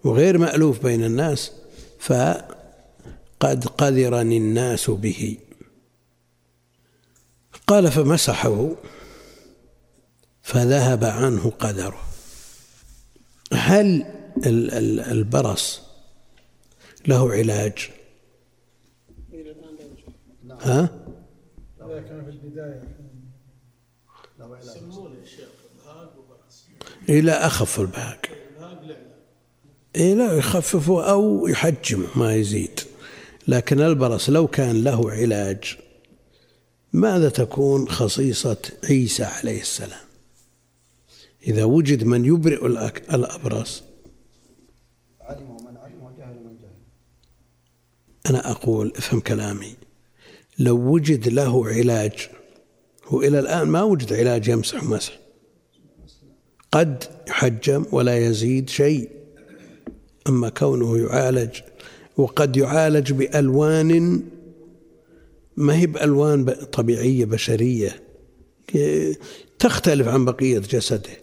وغير 0.03 0.37
مألوف 0.37 0.83
بين 0.83 1.03
الناس 1.03 1.51
فقد 1.99 3.65
قذرني 3.77 4.37
الناس 4.37 4.89
به. 4.89 5.37
قال 7.67 7.91
فمسحه 7.91 8.75
فذهب 10.41 11.03
عنه 11.03 11.49
قدره 11.49 12.12
هل 13.55 14.05
البرص 15.11 15.81
له 17.07 17.31
علاج؟ 17.31 17.89
ها؟ 20.61 20.89
كان 21.79 22.25
في 22.25 22.29
البداية 22.29 22.83
أخف 27.45 27.79
البهاق. 27.79 28.25
إيه 29.95 30.13
لا 30.13 30.33
يخففه 30.33 31.09
أو 31.11 31.47
يحجمه 31.47 32.07
ما 32.15 32.35
يزيد. 32.35 32.79
لكن 33.47 33.81
البرص 33.81 34.29
لو 34.29 34.47
كان 34.47 34.83
له 34.83 35.11
علاج 35.11 35.77
ماذا 36.93 37.29
تكون 37.29 37.89
خصيصة 37.89 38.57
عيسى 38.89 39.23
عليه 39.23 39.61
السلام؟ 39.61 40.12
إذا 41.47 41.63
وجد 41.63 42.03
من 42.03 42.25
يبرئ 42.25 42.65
الأبرص. 43.13 43.83
علم 45.21 45.57
من 45.65 45.77
علم 45.77 46.03
وجهل 46.03 46.35
من 46.35 46.57
جهل 46.61 46.71
أنا 48.29 48.51
أقول 48.51 48.93
افهم 48.95 49.19
كلامي. 49.19 49.75
لو 50.59 50.77
وجد 50.93 51.27
له 51.27 51.67
علاج 51.67 52.29
هو 53.05 53.21
إلى 53.21 53.39
الآن 53.39 53.67
ما 53.67 53.83
وجد 53.83 54.13
علاج 54.13 54.47
يمسح 54.47 54.83
مسح. 54.83 55.19
قد 56.71 57.03
يحجم 57.27 57.85
ولا 57.91 58.17
يزيد 58.17 58.69
شيء. 58.69 59.09
أما 60.29 60.49
كونه 60.49 60.97
يعالج 60.97 61.59
وقد 62.17 62.57
يعالج 62.57 63.11
بألوان 63.11 64.23
ما 65.57 65.75
هي 65.75 65.85
بألوان 65.85 66.45
طبيعية 66.45 67.25
بشرية. 67.25 68.03
تختلف 69.59 70.07
عن 70.07 70.25
بقية 70.25 70.59
جسده. 70.59 71.22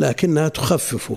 لكنها 0.00 0.48
تخففه 0.48 1.16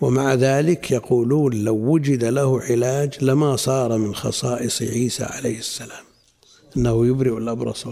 ومع 0.00 0.34
ذلك 0.34 0.90
يقولون 0.90 1.64
لو 1.64 1.74
وجد 1.74 2.24
له 2.24 2.60
علاج 2.60 3.24
لما 3.24 3.56
صار 3.56 3.98
من 3.98 4.14
خصائص 4.14 4.82
عيسى 4.82 5.24
عليه 5.24 5.58
السلام. 5.58 6.04
إنه 6.76 7.06
يبرئ 7.06 7.38
الأبرص 7.38 7.86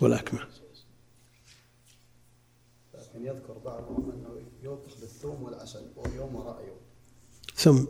والأكمه. 0.00 0.40
لكن 2.94 3.26
يذكر 3.26 3.58
بعضهم 3.64 4.10
أنه 4.10 4.42
يوقف 4.62 5.00
بالثوم 5.00 5.42
والعسل 5.42 5.82
ويوم 5.96 6.54
ثم 7.56 7.84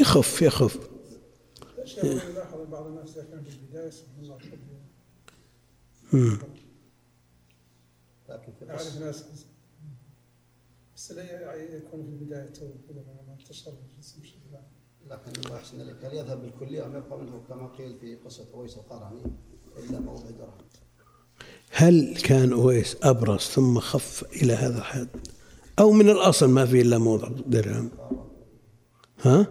يخف 0.00 0.42
يخف. 0.42 0.78
بعض 2.72 2.86
الناس 2.86 3.14
كان 3.14 3.44
في 3.44 3.50
سبحان 4.22 4.58
الله. 6.12 6.38
لكن 8.28 8.52
في 8.58 8.64
ناس 9.00 9.24
بس 11.04 11.12
لا 11.12 11.22
يعني 11.22 11.76
يكون 11.76 12.02
في 12.02 12.08
البداية 12.08 12.46
تو 12.46 12.66
كذا 12.88 13.02
ما 13.26 13.32
انتشر 13.32 13.72
الجسم 13.72 14.20
بشكل 14.20 14.38
عام 14.54 14.64
لكن 15.10 15.40
الله 15.40 15.56
يحسن 15.56 15.80
لك 15.80 16.04
هل 16.04 16.14
يذهب 16.14 16.42
بالكلية 16.42 16.86
أم 16.86 16.96
يبقى 16.96 17.18
منه؟ 17.18 17.42
كما 17.48 17.66
قيل 17.66 17.98
في 18.00 18.14
قصة 18.14 18.46
أويس 18.54 18.76
القرني 18.76 19.22
إلا 19.78 20.00
موضع 20.00 20.30
درهم. 20.30 20.58
هل 21.70 22.16
كان 22.16 22.52
أويس 22.52 22.96
أبرص 23.02 23.50
ثم 23.50 23.80
خف 23.80 24.24
إلى 24.42 24.52
هذا 24.52 24.78
الحد؟ 24.78 25.08
أو 25.78 25.92
من 25.92 26.10
الأصل 26.10 26.48
ما 26.48 26.66
فيه 26.66 26.82
إلا 26.82 26.98
موضع 26.98 27.28
درهم؟ 27.46 27.90
ها؟ 29.22 29.40
هذا 29.40 29.46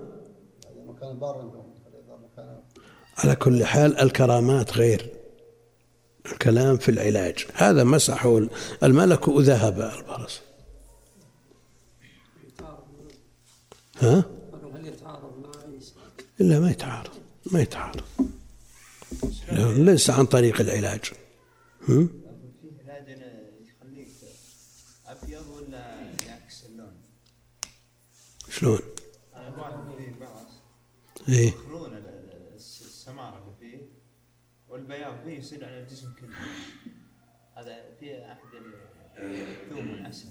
مكان 0.88 1.16
مكان 1.16 2.62
على 3.18 3.36
كل 3.36 3.66
حال 3.66 4.00
الكرامات 4.00 4.78
غير. 4.78 5.14
الكلام 6.26 6.78
في 6.78 6.90
العلاج. 6.90 7.46
هذا 7.54 7.84
مسحه 7.84 8.48
الملك 8.84 9.28
وذهب 9.28 9.80
البرص 9.82 10.43
ها 14.04 14.26
هل 14.76 14.86
يتعارض 14.88 15.38
مع؟ 15.40 15.52
إلا 16.42 16.60
ما 16.60 16.72
يتعارض 16.72 17.12
ما 17.52 17.62
يتعارض 17.62 18.04
ليس 19.78 20.10
عن 20.10 20.26
طريق 20.26 20.62
العلاج 20.62 21.02
هم؟ 21.90 22.08
في 22.62 22.92
علاج 22.92 23.08
يخليك 23.68 24.08
ابيض 25.06 25.48
ولا 25.48 26.12
يعكس 26.28 26.66
اللون؟ 26.66 26.94
شلون 28.50 28.80
الواحد 29.36 29.74
فيه 29.98 30.20
بعض 30.20 30.46
إيه 31.30 31.48
يخلون 31.48 31.94
ال- 31.98 32.08
ال- 32.08 32.56
الس- 32.56 32.82
السماره 32.82 33.38
اللي 33.44 33.56
فيه 33.60 33.86
والبياض 34.68 35.24
فيه 35.24 35.40
يصير 35.40 35.66
على 35.66 35.80
الجسم 35.84 36.14
كله 36.20 36.36
هذا 37.56 37.96
في 38.00 38.26
أحد 38.32 38.40
الثوم 39.18 39.90
والعسل 39.92 40.28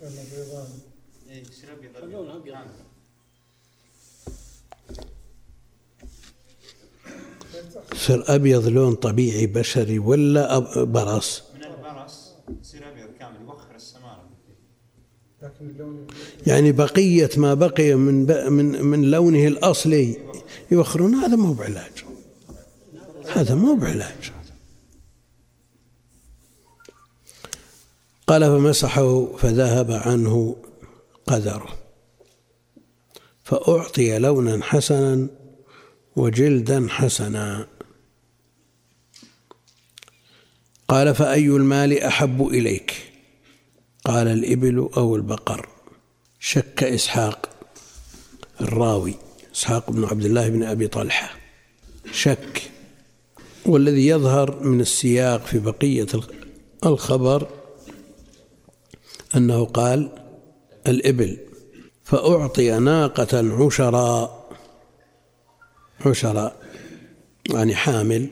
كان 0.00 0.12
بيضان 0.32 0.68
إيه، 1.30 1.42
يصير 1.42 1.72
ابيض 1.72 1.96
اللون 1.96 2.30
أبيض. 2.30 2.54
كامل. 2.54 2.66
يصير 7.94 8.34
أبيض 8.34 8.68
لون 8.68 8.94
طبيعي 8.94 9.46
بشري 9.46 9.98
ولا 9.98 10.58
برص 10.84 11.42
من 11.54 11.64
البرص 11.64 12.32
يصير 12.62 12.88
أبيض 12.88 13.06
كامل 13.18 13.40
يوخر 13.42 13.74
السمارة. 13.76 14.28
يعني 16.46 16.72
بقية 16.72 17.30
ما 17.36 17.54
بقي 17.54 17.94
من 17.94 18.26
ب... 18.26 18.30
من 18.32 18.84
من 18.84 19.10
لونه 19.10 19.46
الأصلي 19.46 20.18
يوخرون 20.70 21.14
هذا 21.14 21.36
ما 21.36 21.48
هو 21.48 21.52
بعلاج. 21.52 22.04
هذا 23.32 23.54
ما 23.54 23.68
هو 23.68 23.76
بعلاج. 23.76 24.32
قال 28.26 28.42
فمسحه 28.42 29.36
فذهب 29.36 29.90
عنه 29.90 30.56
قدره. 31.26 31.68
فأعطي 33.44 34.18
لونا 34.18 34.62
حسنا 34.62 35.28
وجلدا 36.16 36.86
حسنا. 36.90 37.68
قال 40.88 41.14
فأي 41.14 41.46
المال 41.46 41.98
أحب 42.02 42.46
إليك؟ 42.46 43.12
قال 44.04 44.28
الإبل 44.28 44.88
أو 44.96 45.16
البقر. 45.16 45.68
شك 46.40 46.84
إسحاق 46.84 47.50
الراوي 48.60 49.14
إسحاق 49.54 49.90
بن 49.90 50.04
عبد 50.04 50.24
الله 50.24 50.48
بن 50.48 50.62
أبي 50.62 50.88
طلحة. 50.88 51.36
شك. 52.12 52.70
والذي 53.66 54.06
يظهر 54.06 54.62
من 54.62 54.80
السياق 54.80 55.46
في 55.46 55.58
بقية 55.58 56.06
الخبر 56.86 57.48
أنه 59.36 59.64
قال 59.64 60.23
الإبل 60.86 61.38
فأعطي 62.04 62.78
ناقة 62.78 63.64
عشراء 63.64 64.50
عشراء 66.06 66.62
يعني 67.50 67.74
حامل 67.74 68.30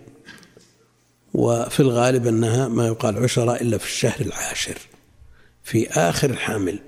وفي 1.34 1.80
الغالب 1.80 2.26
أنها 2.26 2.68
ما 2.68 2.86
يقال 2.86 3.22
عشراء 3.22 3.62
إلا 3.62 3.78
في 3.78 3.84
الشهر 3.84 4.20
العاشر 4.20 4.78
في 5.62 5.88
آخر 5.90 6.30
الحمل 6.30 6.78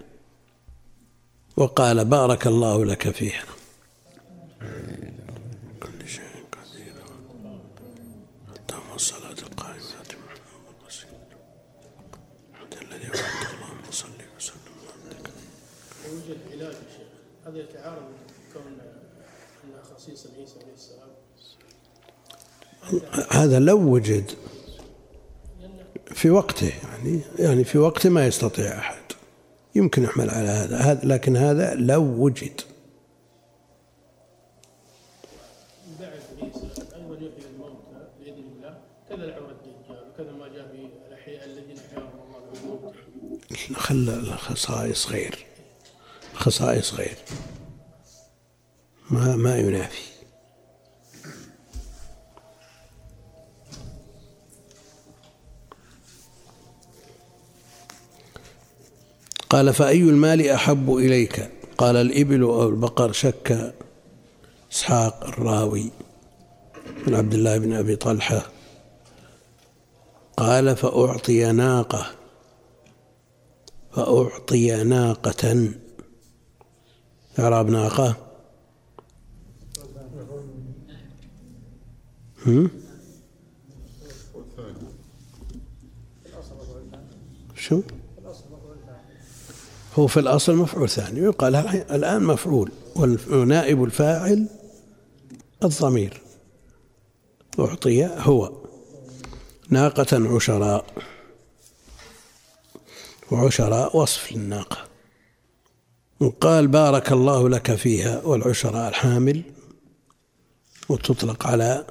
وقال 1.57 2.05
بارك 2.05 2.47
الله 2.47 2.85
لك 2.85 3.11
فيها. 3.11 3.45
الصلاة 8.95 9.31
القائمة 9.43 9.85
الذي 12.83 13.09
وعدت 13.09 13.55
اللهم 13.55 13.91
يوجد 16.15 16.39
علاج 16.53 16.75
يا 16.75 16.91
شيخ. 16.97 17.09
هذا 17.47 17.59
يتعارض 17.59 18.03
كون 18.53 18.63
أن 19.65 19.83
خصيص 19.83 20.27
عيسى 20.27 20.55
عليه 20.63 20.75
السلام. 20.75 21.09
هذا 23.31 23.59
لو 23.59 23.79
وجد 23.93 24.31
في 26.07 26.31
وقته 26.31 26.73
يعني 26.85 27.21
يعني 27.39 27.65
في 27.65 27.79
وقته 27.79 28.11
ما 28.11 28.27
يستطيع 28.27 28.79
أحد. 28.79 29.03
يمكن 29.75 30.03
يحمل 30.03 30.31
على 30.31 30.49
هذا. 30.49 31.01
لكن 31.05 31.37
هذا 31.37 31.75
لو 31.75 32.03
وجد. 32.03 32.61
بعد 36.01 36.11
عيسى 36.43 36.69
أيضا 36.97 37.15
يحيي 37.15 37.47
الموتى 37.55 38.09
بإذن 38.21 38.45
الله. 38.57 38.79
كذا 39.09 39.25
العور 39.25 39.51
الدجال 39.51 40.09
وكذا 40.13 40.33
ما 40.33 40.49
جاء 40.49 40.69
في 40.69 40.89
الأحياء 41.09 41.45
الذين 41.45 41.77
احياهم 41.79 42.11
الله 42.27 42.41
بالموت. 42.53 42.95
خل 43.77 44.09
الخصائص 44.09 45.09
غير. 45.09 45.47
خصائص 46.45 46.95
غير. 46.95 47.17
ما 49.11 49.37
ما 49.37 49.59
ينافي. 49.59 50.03
قال 59.51 59.75
فأي 59.75 60.01
المال 60.01 60.49
أحب 60.49 60.97
إليك؟ 60.97 61.51
قال 61.79 61.97
الإبل 61.97 62.43
أو 62.43 62.69
البقر. 62.69 63.13
شك 63.13 63.75
إسحاق 64.73 65.25
الراوي 65.25 65.91
من 67.07 67.15
عبد 67.15 67.35
الله 67.35 67.59
بن 67.59 67.73
أبي 67.73 67.97
طلحة. 67.97 68.43
قال 70.37 70.77
فأعطي 70.77 71.53
ناقة. 71.53 72.07
فأعطي 73.93 74.85
ناقة. 74.85 75.75
إعراب 77.39 77.71
ناقة 77.71 78.17
هم؟ 82.47 82.71
شو؟ 87.57 87.83
هو 89.95 90.07
في 90.07 90.21
الأصل 90.21 90.57
مفعول 90.57 90.89
ثاني 90.89 91.21
يقال 91.21 91.57
الآن 91.91 92.23
مفعول 92.23 92.71
ونائب 93.31 93.85
الفاعل 93.85 94.47
الضمير. 95.65 96.21
أعطي 97.59 98.07
هو. 98.07 98.53
ناقة 99.69 100.37
عشراء. 100.37 100.87
وعشراء 103.31 103.97
وصف 103.97 104.33
للناقة. 104.33 104.94
وقال 106.25 106.67
بارك 106.69 107.13
الله 107.13 107.49
لك 107.49 107.75
فيها 107.75 108.23
والعشراء 108.25 108.89
الحامل 108.89 109.43
وتطلق 110.89 111.47
على 111.47 111.85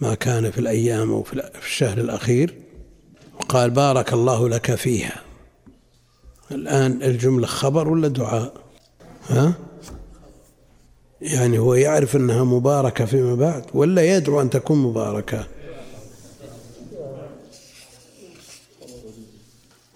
ما 0.00 0.14
كان 0.14 0.50
في 0.50 0.58
الأيام 0.58 1.10
أو 1.12 1.22
في 1.22 1.50
الشهر 1.64 1.98
الأخير. 1.98 2.54
وقال 3.40 3.70
بارك 3.70 4.12
الله 4.12 4.48
لك 4.48 4.74
فيها. 4.74 5.22
الآن 6.50 7.02
الجملة 7.02 7.46
خبر 7.46 7.88
ولا 7.88 8.08
دعاء؟ 8.08 8.54
ها؟ 9.28 9.54
يعني 11.20 11.58
هو 11.58 11.74
يعرف 11.74 12.16
أنها 12.16 12.44
مباركة 12.44 13.04
فيما 13.04 13.34
بعد 13.34 13.64
ولا 13.74 14.16
يدعو 14.16 14.40
أن 14.40 14.50
تكون 14.50 14.78
مباركة؟ 14.78 15.46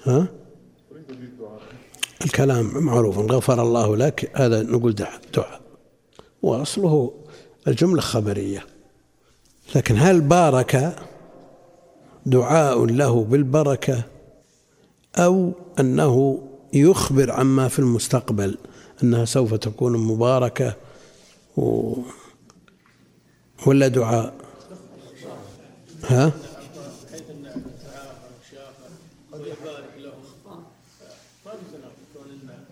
ها؟ 0.05 0.40
الكلام 2.25 2.85
معروف 2.85 3.19
غفر 3.19 3.63
الله 3.63 3.97
لك 3.97 4.31
هذا 4.35 4.63
نقول 4.63 4.95
دعاء 4.95 5.21
دعاء. 5.35 5.61
وأصله 6.43 7.15
الجملة 7.69 8.01
خبرية. 8.01 8.67
لكن 9.75 9.99
هل 9.99 10.21
بارك 10.21 10.97
دعاء 12.27 12.85
له 12.87 13.25
بالبركة؟ 13.25 14.03
أو 15.17 15.53
أنه 15.81 16.43
يخبر 16.73 17.31
عما 17.31 17.69
في 17.69 17.79
المستقبل 17.79 18.59
أنها 19.03 19.25
سوف 19.25 19.55
تكون 19.55 19.97
مباركة 19.97 20.77
و 21.57 21.97
ولا 23.67 23.89
دعاء؟ 23.89 24.35
ها 26.05 26.33
حيث 27.13 27.23
ان 27.31 27.47
التعافى 27.47 28.27
والشافى 28.39 28.87
ويبارك 29.33 29.91
لهم 29.99 30.23
ما 31.45 31.53
في 31.53 31.65
تناقض 31.73 32.03
كون 32.15 32.27
انه 32.43 32.65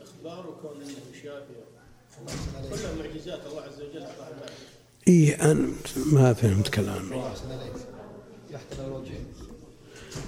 أخبار 0.00 0.46
وكون 0.50 0.82
انه 0.82 1.22
شافي 1.22 1.54
كلها 2.70 2.94
معجزات 2.94 3.40
الله 3.46 3.62
عز 3.62 3.80
وجل 3.82 4.02
اعطاها 4.02 4.46
إيه 5.08 5.52
أنا 5.52 5.66
ما 6.12 6.32
فهمت 6.32 6.68
كلامي. 6.68 7.10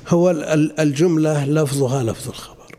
هو 0.09 0.31
ال- 0.31 0.45
ال- 0.45 0.81
الجملة 0.81 1.47
لفظها 1.47 2.03
لفظ 2.03 2.29
الخبر. 2.29 2.77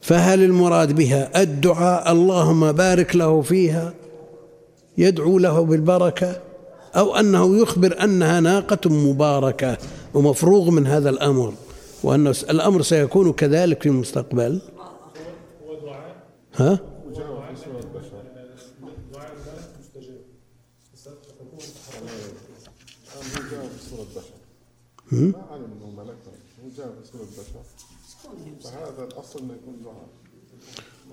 فهل 0.00 0.42
المراد 0.42 0.92
بها 0.92 1.42
الدعاء 1.42 2.12
اللهم 2.12 2.72
بارك 2.72 3.16
له 3.16 3.42
فيها 3.42 3.94
يدعو 4.98 5.38
له 5.38 5.60
بالبركة 5.64 6.40
أو 6.96 7.16
أنه 7.16 7.56
يخبر 7.62 8.04
أنها 8.04 8.40
ناقة 8.40 8.90
مباركة 8.90 9.78
ومفروغ 10.14 10.70
من 10.70 10.86
هذا 10.86 11.10
الأمر 11.10 11.52
وأن 12.02 12.26
الأمر 12.26 12.82
سيكون 12.82 13.32
كذلك 13.32 13.82
في 13.82 13.88
المستقبل؟ 13.88 14.60
ها؟ 16.56 16.78
ما 25.12 25.32
علم 25.50 25.64
انه 25.64 25.90
ملك 25.96 26.16
هو 26.64 26.68
جاء 26.76 26.86
في 26.86 27.08
سوره 27.12 27.22
البشر 27.22 27.60
فهذا 28.64 29.04
الاصل 29.04 29.38
انه 29.38 29.54
يكون 29.54 29.82
دعاء 29.84 30.08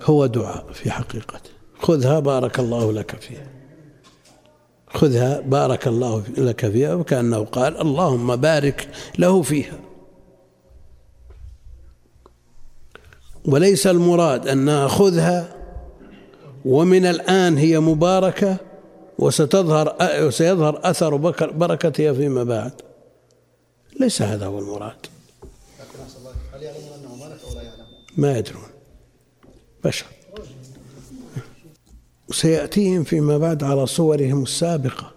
هو 0.04 0.26
دعاء 0.26 0.72
في 0.74 0.92
حقيقته 0.92 1.50
خذها 1.80 2.20
بارك 2.20 2.60
الله 2.60 2.92
لك 2.92 3.16
فيها. 3.16 3.48
خذها 4.88 5.40
بارك 5.40 5.88
الله 5.88 6.24
لك 6.38 6.72
فيها 6.72 6.94
وكأنه 6.94 7.46
قال 7.46 7.82
اللهم 7.82 8.36
بارك 8.36 8.90
له 9.20 9.42
فيها. 9.42 9.80
وليس 13.46 13.88
المراد 13.88 14.48
أن 14.48 14.58
نأخذها 14.58 15.56
ومن 16.66 17.06
الآن 17.06 17.58
هي 17.58 17.80
مباركة 17.80 18.58
وستظهر 19.20 19.96
وسيظهر 20.02 20.80
أثر 20.84 21.16
بركتها 21.52 22.14
فيما 22.14 22.44
بعد. 22.44 22.82
ليس 24.00 24.22
هذا 24.22 24.46
هو 24.46 24.60
المراد. 24.60 25.08
هل 26.54 26.64
يعلمون 26.64 26.94
أنه 26.94 27.16
ملك 27.16 27.44
أو 27.44 27.54
لا 27.54 27.62
يعلمون؟ 27.62 28.06
ما 28.18 28.38
يدرون. 28.38 28.70
بشر. 29.84 30.06
سيأتيهم 32.32 33.04
فيما 33.04 33.38
بعد 33.38 33.64
على 33.64 33.86
صورهم 33.86 34.44
السابقة. 34.44 35.12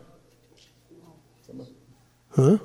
ها؟ 2.35 2.59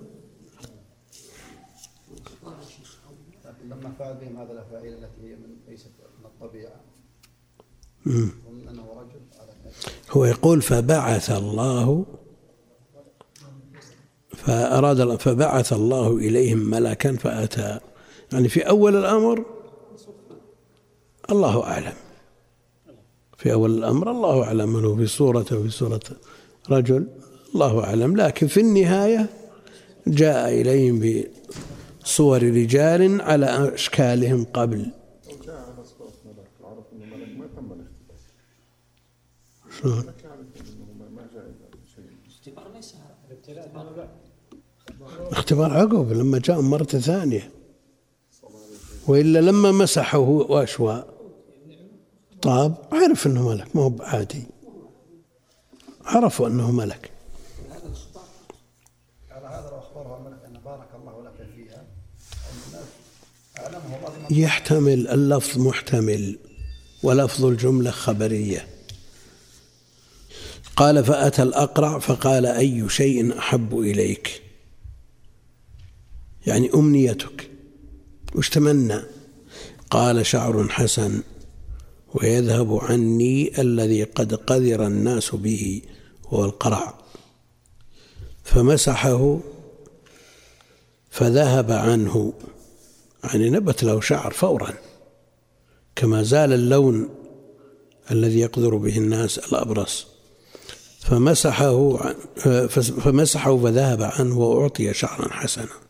لما 3.64 3.94
فعل 4.00 4.14
بهم 4.14 4.38
هذا 4.38 4.52
الأفاعيل 4.52 4.94
التي 4.94 5.22
هي 5.22 5.36
من 5.36 5.56
ليست 5.68 5.92
من 6.20 6.26
الطبيعة. 6.26 6.82
أنه 8.08 8.88
رجل 9.00 9.22
هو 10.12 10.26
يقول 10.26 10.62
فبعث 10.62 11.32
الله 11.32 12.06
فأراد 14.46 15.16
فبعث 15.20 15.74
الله 15.74 16.18
إليهم 16.18 16.58
ملكا 16.58 17.16
فأتى. 17.16 17.80
يعني 18.34 18.50
في 18.50 18.62
أول 18.70 18.96
الأمر 18.96 19.46
الله 21.32 21.64
أعلم. 21.64 21.94
في 23.38 23.54
أول 23.54 23.78
الأمر 23.78 24.12
الله 24.12 24.44
أعلم. 24.44 24.78
أنه 24.78 24.96
في 24.96 25.06
صورته 25.08 25.64
في 25.64 25.70
صورة 25.70 26.00
رجل 26.70 27.08
الله 27.56 27.84
أعلم. 27.84 28.18
لكن 28.18 28.48
في 28.48 28.60
النهاية 28.60 29.30
جاء 30.08 30.50
إليهم 30.62 31.24
بصور 32.04 32.44
رجال 32.44 33.22
على 33.22 33.74
أشكالهم 33.74 34.46
قبل. 34.54 34.92
وجاء 35.42 35.56
على 35.56 35.86
صوره 35.86 36.12
ملك 36.26 36.48
وعرف 36.62 36.84
انه 36.94 37.06
ملك 37.16 37.38
ما 37.38 37.48
تم 37.48 37.72
الاختبار 37.72 38.18
شلون؟ 39.82 40.00
لك 40.00 40.24
يعرف 40.24 40.40
انه 40.40 40.86
ما- 41.00 41.22
ما 41.22 41.28
جاء 41.34 41.44
إلى 41.44 41.80
شيء 41.96 42.04
اختبار 45.34 45.74
عقب 45.74 46.12
لما 46.12 46.40
جاء 46.40 46.62
مرة 46.62 46.84
ثانية. 46.84 47.52
وإلا 49.08 49.40
لما 49.40 49.72
مسحه 49.72 50.18
وأشوى 50.18 51.06
طاب 52.42 52.76
عرف 52.92 53.28
أنه 53.28 53.50
ملك 53.50 53.76
ما 53.76 53.82
هو 53.82 53.94
عادي 54.00 54.44
عرفوا 56.06 56.48
أنه 56.48 56.72
ملك. 56.72 57.12
يحتمل 64.30 65.08
اللفظ 65.08 65.60
محتمل 65.60 66.40
ولفظ 67.04 67.46
الجملة 67.46 67.92
خبرية. 67.92 68.68
قال 70.76 71.04
فأتى 71.06 71.44
الأقرع 71.44 72.00
فقال 72.00 72.46
أي 72.46 72.90
شيء 72.90 73.38
أحب 73.40 73.80
إليك؟ 73.80 74.43
يعني 76.48 76.70
أمنيتك. 76.74 77.50
وش 78.36 78.50
تمنى؟ 78.50 79.02
قال 79.92 80.26
شعر 80.26 80.68
حسن 80.70 81.22
ويذهب 82.14 82.76
عني 82.76 83.62
الذي 83.62 84.04
قد 84.04 84.34
قذر 84.34 84.88
الناس 84.88 85.36
به 85.36 85.82
هو 86.28 86.46
القرع. 86.46 86.94
فمسحه 88.44 89.40
فذهب 91.10 91.72
عنه 91.72 92.34
يعني 93.24 93.50
نبت 93.50 93.84
له 93.84 94.02
شعر 94.02 94.32
فورا. 94.32 94.74
كما 95.96 96.24
زال 96.24 96.54
اللون 96.54 97.10
الذي 98.12 98.40
يقدر 98.40 98.76
به 98.76 98.98
الناس 98.98 99.38
الأبرص. 99.38 100.08
فمسحه 101.00 101.98
فمسحه 102.70 103.58
فذهب 103.58 104.02
عنه 104.02 104.40
وأعطي 104.40 104.94
شعرا 104.94 105.34
حسنا. 105.34 105.83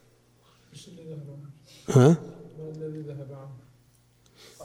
ها؟ 1.89 2.17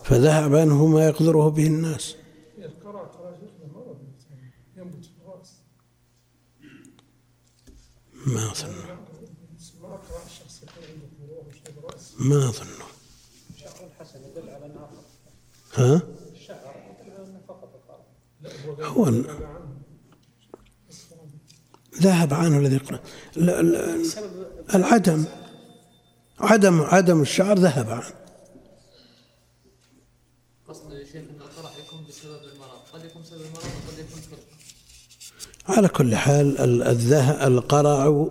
فذهب 0.04 0.54
عنه 0.54 0.86
ما 0.86 1.06
يقدره 1.06 1.48
به 1.48 1.66
الناس. 1.66 2.14
ما 8.26 8.50
أظن 8.52 8.74
ما 12.18 12.48
أظن 12.48 12.66
ها؟ 15.74 16.02
هو 18.80 19.12
ذهب 22.00 22.34
عنه 22.34 22.58
الذي 22.58 22.80
العدم. 24.74 25.24
عدم 26.40 26.80
عدم 26.80 27.22
الشعر 27.22 27.58
ذهب. 27.58 27.90
عنه 27.90 28.12
قصد 30.68 31.02
شيخ 31.12 31.14
أن 31.16 31.84
يكون 31.86 32.04
بسبب 32.08 32.40
المرض. 32.52 32.78
قد 32.92 33.04
يكون 33.04 33.22
بسبب 33.22 33.40
المرض 33.40 33.64
وقد 33.64 33.98
يكون 33.98 34.20
فرق 34.20 34.38
على 35.68 35.88
كل 35.88 36.16
حال 36.16 36.58
القرع 37.42 38.28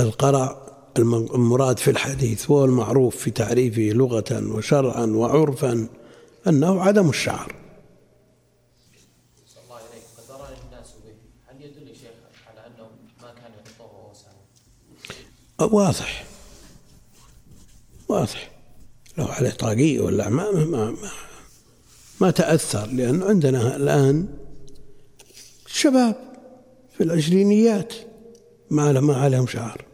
القرع 0.00 0.62
المراد 0.98 1.78
في 1.78 1.90
الحديث 1.90 2.50
هو 2.50 2.64
المعروف 2.64 3.16
في 3.16 3.30
تعريفه 3.30 3.82
لغة 3.82 4.54
وشرعا 4.54 5.06
وعرفا 5.06 5.88
أنه 6.46 6.82
عدم 6.82 7.08
الشعر 7.08 7.54
صلى 9.46 9.62
الله 9.64 9.76
عليك 9.76 10.02
قد 10.18 10.24
ضرر 10.28 10.56
الناس 10.66 10.94
به 11.04 11.14
هل 11.46 11.64
يدل 11.64 11.88
يا 11.88 11.94
شيخ 11.94 12.10
على 12.48 12.66
انه 12.66 12.88
ما 13.22 13.28
كان 13.34 13.52
يغطوه 13.52 13.96
وهو 13.96 14.14
سامع 14.14 14.34
واضح. 15.64 16.24
واضح. 18.08 18.50
لو 19.18 19.24
عليه 19.24 19.50
طاقية 19.50 20.00
ولا 20.00 20.28
ما 20.28 20.50
ما 20.50 20.90
ما, 20.90 21.10
ما 22.20 22.30
تأثر 22.30 22.86
لأن 22.86 23.22
عندنا 23.22 23.76
الآن 23.76 24.28
شباب 25.66 26.16
في 26.96 27.02
العشرينيات 27.02 27.94
ما 28.70 29.00
ما 29.00 29.16
عليهم 29.16 29.46
شعر. 29.46 29.84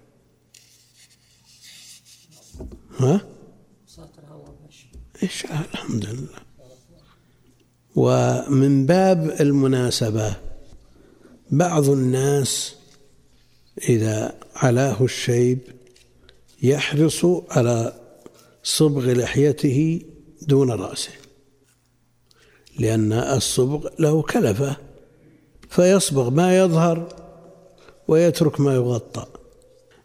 ها؟ 2.99 3.21
إيش؟ 5.23 5.45
الحمد 5.45 6.05
لله. 6.05 6.39
ومن 7.97 8.87
باب 8.87 9.37
المناسبة 9.41 10.37
بعض 11.51 11.89
الناس 11.89 12.75
إذا 13.89 14.35
علاه 14.57 14.97
الشيب 15.05 15.59
يحرص 16.62 17.24
على 17.51 17.93
صبغ 18.62 19.12
لحيته 19.12 20.01
دون 20.43 20.70
رأسه 20.70 21.12
لأن 22.79 23.12
الصبغ 23.12 23.89
له 23.99 24.22
كلفة 24.22 24.76
فيصبغ 25.70 26.31
ما 26.31 26.59
يظهر 26.59 27.09
ويترك 28.09 28.61
ما 28.61 28.74
يغطى 28.74 29.26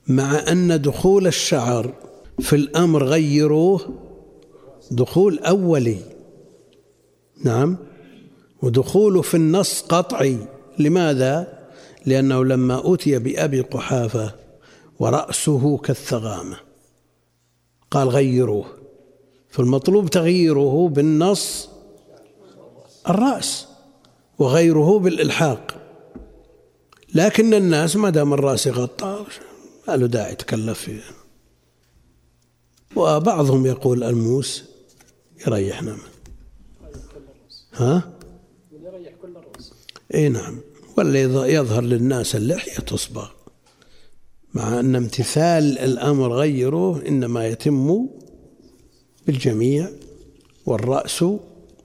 مع 0.07 0.51
أن 0.51 0.82
دخول 0.82 1.28
الشعر 1.28 1.93
في 2.39 2.55
الأمر 2.55 3.03
غيروه 3.03 3.82
دخول 4.91 5.39
أولي 5.39 5.97
نعم 7.43 7.78
ودخوله 8.61 9.21
في 9.21 9.38
النص 9.38 9.82
قطعي 9.82 10.38
لماذا؟ 10.80 11.62
لأنه 12.06 12.45
لما 12.45 12.93
أتي 12.93 13.20
بأبي 13.20 13.62
قحافة 13.62 14.36
ورأسه 14.99 15.78
كالثغامة. 15.78 16.58
قال 17.91 18.10
غيروه. 18.10 18.66
فالمطلوب 19.49 20.10
تغييره 20.10 20.88
بالنص 20.88 21.70
الرأس 23.10 23.68
وغيره 24.39 24.99
بالإلحاق. 24.99 25.82
لكن 27.16 27.54
الناس 27.54 27.95
ما 27.95 28.10
دام 28.10 28.34
الرأس 28.34 28.68
غطى 28.68 29.26
ما 29.88 29.95
له 29.95 30.08
داعي 30.08 30.32
يتكلف 30.32 30.80
فيه. 30.80 31.01
وبعضهم 32.95 33.66
يقول 33.66 34.04
الموس 34.04 34.64
يريحنا 35.47 35.91
منه 35.91 36.04
ها؟ 37.74 38.12
يريح 38.72 39.14
كل 39.22 39.38
الرأس. 39.38 39.74
إي 40.14 40.30
نعم. 40.30 40.72
ولا 40.98 41.46
يظهر 41.46 41.82
للناس 41.82 42.36
اللحية 42.36 42.74
تصبغ. 42.74 43.30
مع 44.54 44.80
أن 44.80 44.96
امتثال 44.96 45.80
الأمر 45.80 46.34
غيره 46.34 47.08
إنما 47.08 47.48
يتم 47.48 48.10
بالجميع 49.28 49.89
والرأس 50.66 51.26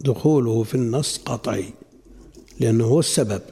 دخوله 0.01 0.63
في 0.63 0.75
النص 0.75 1.19
قطعي 1.19 1.73
لأنه 2.61 2.85
هو 2.85 3.01
السبب. 3.01 3.43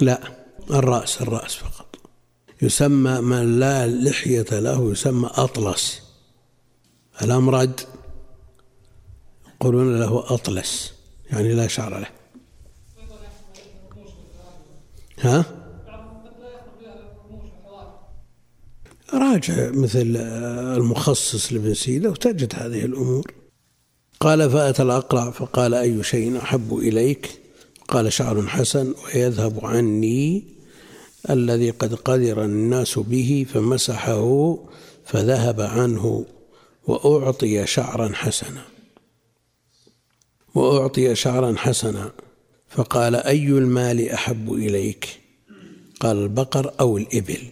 لا 0.00 0.20
الرأس 0.70 1.22
الرأس 1.22 1.54
فقط. 1.54 1.73
يسمى 2.64 3.20
من 3.20 3.58
لا 3.58 3.86
لحية 3.86 4.46
له 4.52 4.92
يسمى 4.92 5.30
أطلس. 5.34 6.02
الأمرد 7.22 7.80
يقولون 9.54 9.98
له 10.00 10.34
أطلس 10.34 10.92
يعني 11.30 11.54
لا 11.54 11.66
شعر 11.66 11.98
له. 11.98 12.08
ها؟ 15.20 15.44
راجع 19.14 19.70
مثل 19.70 20.16
المخصص 20.76 21.52
لابن 21.52 21.74
سيدة 21.74 22.10
وتجد 22.10 22.54
هذه 22.54 22.84
الأمور. 22.84 23.32
قال 24.20 24.50
فأتى 24.50 24.82
الأقرع 24.82 25.30
فقال 25.30 25.74
أي 25.74 26.02
شيء 26.02 26.38
أحب 26.38 26.78
إليك؟ 26.78 27.40
قال 27.88 28.12
شعر 28.12 28.46
حسن 28.46 28.94
ويذهب 29.04 29.66
عني 29.66 30.53
الذي 31.30 31.70
قد 31.70 31.94
قدر 31.94 32.44
الناس 32.44 32.98
به 32.98 33.46
فمسحه 33.52 34.58
فذهب 35.04 35.60
عنه 35.60 36.24
وأعطي 36.86 37.66
شعرا 37.66 38.10
حسنا. 38.14 38.62
وأعطي 40.54 41.14
شعرا 41.14 41.54
حسنا. 41.56 42.12
فقال 42.68 43.16
أي 43.16 43.48
المال 43.48 44.08
أحب 44.08 44.52
إليك؟ 44.52 45.20
قال 46.00 46.16
البقر 46.16 46.74
أو 46.80 46.98
الإبل. 46.98 47.42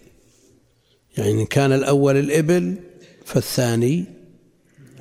يعني 1.18 1.30
إن 1.30 1.46
كان 1.46 1.72
الأول 1.72 2.16
الإبل 2.16 2.74
فالثاني 3.24 4.04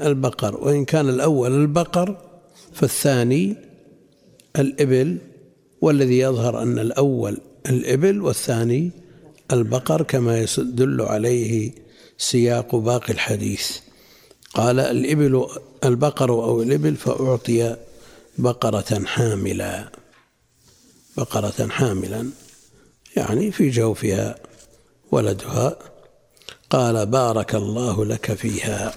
البقر 0.02 0.56
وإن 0.56 0.86
كان 0.86 1.10
الأول 1.10 1.52
البقر 1.52 2.18
فالثاني 2.74 3.56
الإبل. 4.60 5.18
والذي 5.82 6.20
يظهر 6.20 6.62
أن 6.62 6.80
الأول 6.80 7.38
الإبل 7.70 8.22
والثاني 8.22 8.92
البقر 9.52 10.02
كما 10.04 10.40
يدل 10.40 11.02
عليه 11.02 11.72
سياق 12.18 12.76
باقي 12.76 13.14
الحديث. 13.14 13.78
قال 14.54 14.80
الإبل 14.80 15.48
البقر 15.84 16.30
أو 16.30 16.62
الإبل 16.62 16.96
فأعطي 16.96 17.76
بقرة 18.38 19.06
حاملا 19.06 19.92
بقرة 21.18 21.68
حاملا 21.68 22.30
يعني 23.16 23.52
في 23.52 23.70
جوفها 23.70 24.36
ولدها. 25.12 25.78
قال 26.70 27.06
بارك 27.06 27.56
الله 27.56 28.06
لك 28.06 28.34
فيها. 28.34 28.94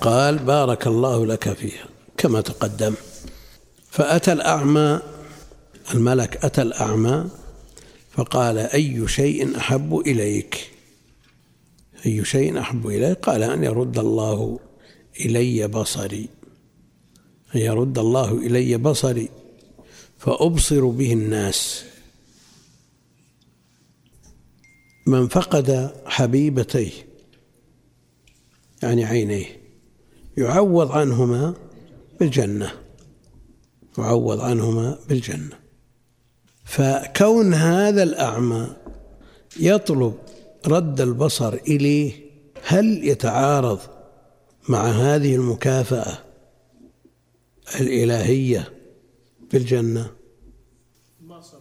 قال 0.00 0.38
بارك 0.38 0.86
الله 0.86 1.26
لك 1.26 1.52
فيها 1.52 1.84
كما 2.16 2.40
تقدم. 2.40 2.94
فأتى 3.90 4.32
الأعمى 4.32 5.00
الملك 5.94 6.44
أتى 6.44 6.62
الأعمى 6.62 7.30
فقال 8.10 8.58
أي 8.58 9.08
شيء 9.08 9.56
أحب 9.56 9.98
إليك؟ 10.06 10.70
أي 12.06 12.24
شيء 12.24 12.58
أحب 12.58 12.86
إليه 12.86 13.12
قال 13.12 13.42
أن 13.42 13.64
يرد 13.64 13.98
الله 13.98 14.60
إلي 15.20 15.68
بصري. 15.68 16.28
أن 17.54 17.60
يرد 17.60 17.98
الله 17.98 18.38
إلي 18.38 18.76
بصري 18.76 19.28
فأبصر 20.18 20.86
به 20.86 21.12
الناس. 21.12 21.84
من 25.06 25.28
فقد 25.28 25.94
حبيبتيه 26.06 26.92
يعني 28.82 29.04
عينيه 29.04 29.60
يعوض 30.36 30.92
عنهما 30.92 31.54
بالجنة 32.20 32.72
يعوض 33.98 34.40
عنهما 34.40 34.98
بالجنة. 35.08 35.63
فكون 36.64 37.54
هذا 37.54 38.02
الأعمى 38.02 38.76
يطلب 39.60 40.14
رد 40.66 41.00
البصر 41.00 41.54
إليه 41.54 42.24
هل 42.62 43.08
يتعارض 43.08 43.80
مع 44.68 44.86
هذه 44.86 45.34
المكافأة 45.34 46.18
الإلهية 47.80 48.72
بالجنة 49.52 50.10
ما 51.20 51.40
صبر 51.40 51.60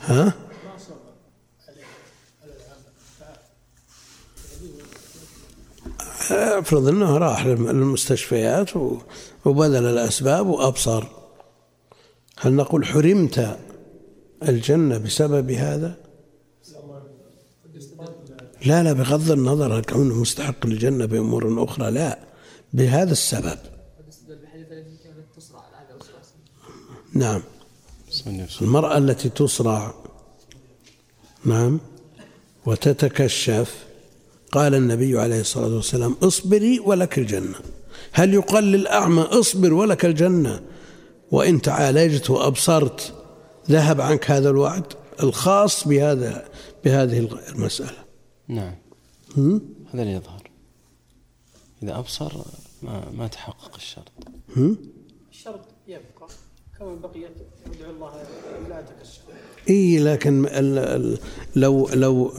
ها؟ 0.00 0.24
ما 0.24 0.32
صبر 0.78 1.12
افرض 6.58 6.88
انه 6.88 7.18
راح 7.18 7.46
للمستشفيات 7.46 8.70
وبذل 9.44 9.86
الأسباب 9.86 10.46
وأبصر 10.46 11.04
هل 12.38 12.52
نقول 12.52 12.86
حرمت 12.86 13.58
الجنة 14.48 14.98
بسبب 14.98 15.50
هذا؟ 15.50 15.96
لا 18.66 18.82
لا 18.82 18.92
بغض 18.92 19.30
النظر 19.30 19.78
هل 19.78 19.82
كونه 19.82 20.14
مستحق 20.14 20.66
للجنة 20.66 21.06
بأمور 21.06 21.64
أخرى 21.64 21.90
لا 21.90 22.18
بهذا 22.72 23.12
السبب. 23.12 23.58
نعم. 27.14 27.42
المرأة 28.62 28.98
التي 28.98 29.28
تصرع 29.28 29.94
نعم 31.44 31.80
وتتكشف 32.66 33.84
قال 34.52 34.74
النبي 34.74 35.20
عليه 35.20 35.40
الصلاة 35.40 35.76
والسلام 35.76 36.16
اصبري 36.22 36.78
ولك 36.78 37.18
الجنة. 37.18 37.54
هل 38.12 38.34
يقال 38.34 38.64
للأعمى 38.64 39.22
اصبر 39.22 39.72
ولك 39.72 40.04
الجنة 40.04 40.62
وإن 41.30 41.62
تعالجت 41.62 42.30
وأبصرت 42.30 43.21
ذهب 43.70 44.00
عنك 44.00 44.30
هذا 44.30 44.50
الوعد 44.50 44.84
الخاص 45.22 45.88
بهذا 45.88 46.48
بهذه 46.84 47.28
المسألة. 47.48 48.04
نعم. 48.48 48.74
هم؟ 49.36 49.62
هذا 49.94 50.02
اللي 50.02 50.12
يظهر. 50.14 50.50
إذا 51.82 51.98
أبصر 51.98 52.32
ما 52.82 53.10
ما 53.10 53.26
تحقق 53.26 53.74
الشرط 53.76 54.12
هم؟ 54.56 54.78
الشرط 55.30 55.60
يبقى. 55.88 56.28
كما 56.78 56.94
بقيت 56.94 57.30
ادعو 57.66 57.90
الله 57.90 58.12
لا 58.68 58.82
تكشف. 58.82 59.22
إي 59.70 59.98
لكن 59.98 60.44
ال 60.46 60.78
ال 60.78 61.18
لو 61.56 61.88
لو 61.88 62.32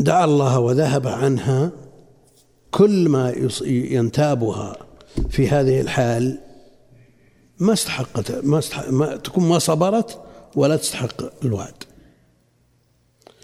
دعا 0.00 0.24
الله 0.24 0.58
وذهب 0.58 1.06
عنها 1.06 1.72
كل 2.70 3.08
ما 3.08 3.30
يص- 3.30 3.62
ينتابها 3.66 4.76
في 5.30 5.48
هذه 5.48 5.80
الحال 5.80 6.40
ما 7.58 7.72
استحقت 7.72 8.44
ما, 8.44 8.58
استحق 8.58 8.90
ما 8.90 9.16
تكون 9.16 9.48
ما 9.48 9.58
صبرت 9.58 10.20
ولا 10.54 10.76
تستحق 10.76 11.44
الوعد. 11.44 11.74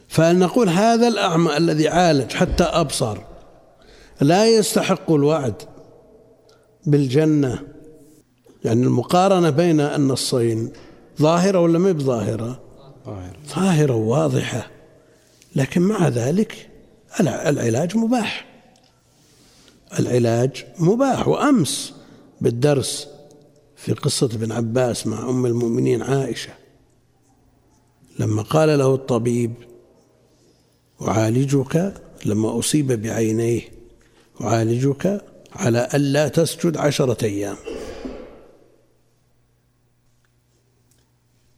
فنقول 0.08 0.68
هذا 0.68 1.08
الأعمى 1.08 1.56
الذي 1.56 1.88
عالج 1.88 2.32
حتى 2.32 2.64
أبصر 2.64 3.18
لا 4.20 4.46
يستحق 4.46 5.10
الوعد 5.12 5.54
بالجنة. 6.86 7.62
يعني 8.64 8.82
المقارنة 8.82 9.50
بين 9.50 9.80
النصين 9.80 10.72
ظاهرة 11.20 11.60
ولا 11.60 11.78
ما 11.78 11.92
بظاهرة؟ 11.92 12.60
ظاهر 13.06 13.36
ظاهرة 13.48 13.94
واضحة 13.94 14.70
لكن 15.56 15.82
مع 15.82 16.08
ذلك 16.08 16.68
الع- 17.20 17.48
العلاج 17.48 17.96
مباح. 17.96 18.46
العلاج 19.98 20.64
مباح. 20.78 21.28
وأمس 21.28 21.92
بالدرس 22.40 23.08
في 23.80 23.92
قصة 23.92 24.26
ابن 24.26 24.52
عباس 24.52 25.06
مع 25.06 25.30
أم 25.30 25.46
المؤمنين 25.46 26.02
عائشة. 26.02 26.52
لما 28.18 28.42
قال 28.42 28.78
له 28.78 28.94
الطبيب 28.94 29.52
أعالجك؟ 31.02 31.94
لما 32.26 32.58
أصيب 32.58 32.92
بعينيه 32.92 33.60
أعالجك 34.40 35.24
على 35.52 35.88
ألا 35.94 36.28
تسجد 36.28 36.76
عشرة 36.76 37.24
أيام. 37.24 37.56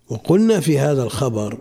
وقلنا 0.09 0.61
في 0.61 0.79
هذا 0.79 1.03
الخبر 1.03 1.59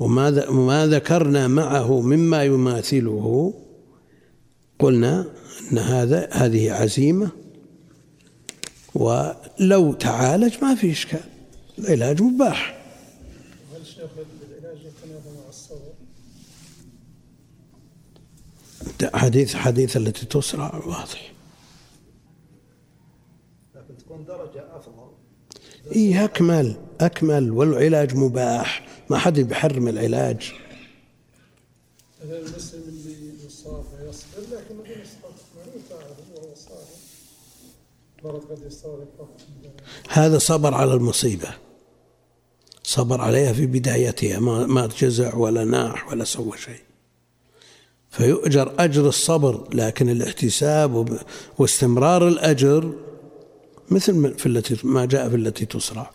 وما 0.00 0.86
ذكرنا 0.86 1.48
معه 1.48 2.00
مما 2.00 2.44
يماثله 2.44 3.54
قلنا 4.78 5.26
أن 5.72 5.78
هذا 5.78 6.28
هذه 6.32 6.72
عزيمة 6.72 7.30
ولو 8.94 9.92
تعالج 9.92 10.64
ما 10.64 10.74
في 10.74 10.92
إشكال 10.92 11.20
العلاج 11.78 12.22
مباح. 12.22 12.80
هل 13.74 13.86
شيخ 13.86 14.10
العلاج 14.54 14.76
مع 15.26 15.48
الصبر؟ 15.48 15.92
حديث 19.14 19.54
حديث 19.54 19.96
التي 19.96 20.26
تسرع 20.26 20.74
واضح. 20.86 21.32
لكن 23.74 23.96
تكون 23.98 24.24
درجة 24.24 24.76
أفضل. 24.76 25.10
إي 25.96 26.24
أكمل 26.24 26.76
أكمل 27.00 27.50
والعلاج 27.50 28.14
مباح. 28.16 28.90
ما 29.10 29.18
حد 29.18 29.40
بيحرم 29.40 29.88
العلاج 29.88 30.52
هذا 32.22 32.38
المسلم 32.38 32.82
اللي 32.88 33.46
يصاب 33.46 33.84
ويصبر 33.92 34.40
لكن 34.52 34.74
بدون 34.74 34.86
إسقاط 34.86 35.32
ما 35.56 35.62
يفعل 35.76 36.06
وهو 36.34 36.54
صائم 36.54 37.00
مرض 38.09 38.09
قد 38.09 38.09
يستغرق 38.09 38.09
وقت 38.09 38.09
هذا 40.08 40.38
صبر 40.38 40.74
على 40.74 40.94
المصيبة. 40.94 41.48
صبر 42.82 43.20
عليها 43.20 43.52
في 43.52 43.66
بدايتها 43.66 44.38
ما 44.66 44.86
جزع 44.86 45.34
ولا 45.34 45.64
ناح 45.64 46.08
ولا 46.08 46.24
سوى 46.24 46.58
شيء. 46.58 46.82
فيؤجر 48.10 48.74
أجر 48.78 49.08
الصبر 49.08 49.68
لكن 49.74 50.08
الاحتساب 50.08 51.18
واستمرار 51.58 52.28
الأجر 52.28 52.92
مثل 53.90 54.34
في 54.38 54.46
التي 54.46 54.86
ما 54.86 55.04
جاء 55.04 55.28
في 55.28 55.36
التي 55.36 55.66
تسرع 55.66 56.10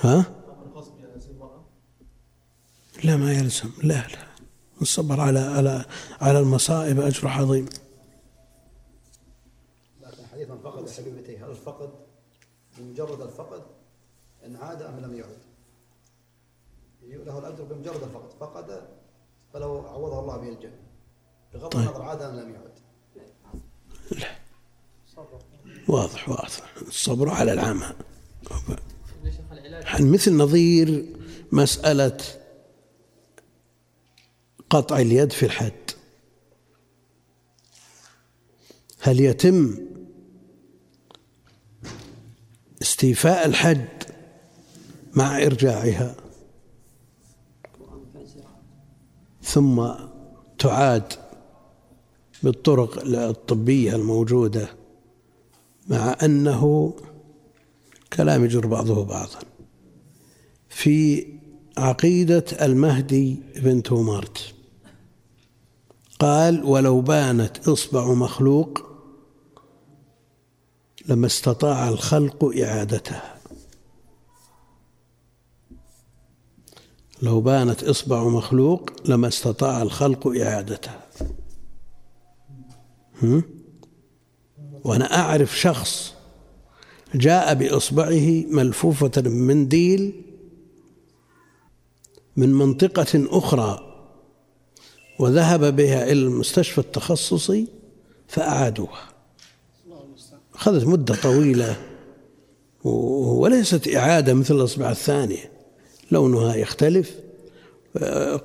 ها؟ 0.00 0.24
لا 3.04 3.16
ما 3.16 3.32
يلزم. 3.32 3.70
لا 3.82 3.94
لا. 3.94 4.28
الصبر 4.82 5.20
على 5.20 5.38
على 5.38 5.84
على 6.20 6.38
المصائب 6.38 7.00
أجر 7.00 7.28
عظيم. 7.28 7.66
فقد 10.78 10.90
حبيبتيه 10.90 11.46
هل 11.46 11.50
الفقد 11.50 11.90
بمجرد 12.78 13.20
الفقد 13.20 13.62
إن 14.46 14.56
عاد 14.56 14.82
أم 14.82 15.00
لم 15.00 15.14
يعد؟ 15.14 15.38
له 17.02 17.38
الأجر 17.38 17.64
بمجرد 17.64 18.02
الفقد 18.02 18.32
فقد 18.40 18.88
فلو 19.52 19.78
عوضه 19.78 20.20
الله 20.20 20.36
به 20.36 20.48
الجنة. 20.48 20.78
بغض 21.54 21.68
طيب. 21.68 21.82
النظر 21.82 22.02
عاد 22.02 22.22
أم 22.22 22.36
لم 22.36 22.54
يعد. 22.54 22.78
واضح 25.88 26.28
واضح. 26.28 26.74
الصبر 26.88 27.28
على 27.28 27.54
يعني 29.82 30.10
مثل 30.10 30.36
نظير 30.36 31.16
مسألة 31.52 32.18
قطع 34.70 34.98
اليد 34.98 35.32
في 35.32 35.46
الحد؟ 35.46 35.90
هل 39.00 39.20
يتم 39.20 39.88
استيفاء 42.82 43.46
الحد 43.46 43.88
مع 45.14 45.42
إرجاعها. 45.42 46.14
ثم 49.42 49.88
تعاد 50.58 51.12
بالطرق 52.42 53.04
الطبية 53.04 53.96
الموجودة 53.96 54.68
مع 55.88 56.16
أنه 56.22 56.94
كلام 58.12 58.44
يجر 58.44 58.66
بعضه 58.66 59.04
بعضا. 59.04 59.38
في 60.68 61.26
عقيدة 61.76 62.44
المهدي 62.62 63.36
بن 63.56 63.82
تومارت. 63.82 64.54
قال 66.18 66.64
ولو 66.64 67.00
بانت 67.00 67.68
إصبع 67.68 68.12
مخلوق 68.12 68.87
لما 71.08 71.26
استطاع 71.26 71.88
الخلق 71.88 72.44
إعادتها. 72.44 73.38
لو 77.22 77.40
بانت 77.40 77.84
إصبع 77.84 78.24
مخلوق 78.24 78.90
لما 79.04 79.28
استطاع 79.28 79.82
الخلق 79.82 80.26
إعادتها؟ 80.26 81.06
وأنا 84.84 85.18
أعرف 85.18 85.58
شخص 85.58 86.14
جاء 87.14 87.54
بإصبعه 87.54 88.44
ملفوفة 88.50 89.10
بمنديل 89.16 90.22
من 92.36 92.54
منطقة 92.54 93.26
أخرى 93.38 93.84
وذهب 95.18 95.76
بها 95.76 96.04
إلى 96.04 96.12
المستشفى 96.22 96.78
التخصصي 96.78 97.68
فأعادوها. 98.28 99.07
أخذت 100.58 100.86
مدة 100.86 101.14
طويلة 101.14 101.76
وليست 102.84 103.94
إعادة 103.94 104.34
مثل 104.34 104.54
الأصبع 104.54 104.90
الثانية. 104.90 105.50
لونها 106.10 106.54
يختلف 106.54 107.14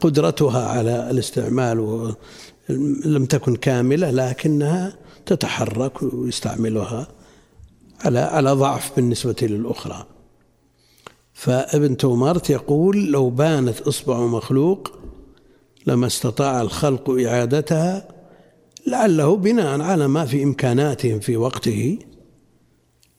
قدرتها 0.01 0.67
على 0.67 1.09
الاستعمال 1.11 2.13
لم 3.05 3.25
تكن 3.25 3.55
كاملة 3.55 4.11
لكنها 4.11 4.97
تتحرك 5.25 6.03
ويستعملها 6.03 7.07
على 8.05 8.19
على 8.19 8.51
ضعف 8.51 8.95
بالنسبة 8.95 9.35
للأخرى. 9.41 10.05
فابن 11.33 11.97
تومارت 11.97 12.49
يقول 12.49 13.11
لو 13.11 13.29
بانت 13.29 13.81
إصبع 13.81 14.19
مخلوق 14.19 14.91
لما 15.87 16.07
استطاع 16.07 16.61
الخلق 16.61 17.09
إعادتها 17.09 18.07
لعله 18.87 19.35
بناء 19.35 19.81
على 19.81 20.07
ما 20.07 20.25
في 20.25 20.43
إمكاناتهم 20.43 21.19
في 21.19 21.37
وقته 21.37 21.99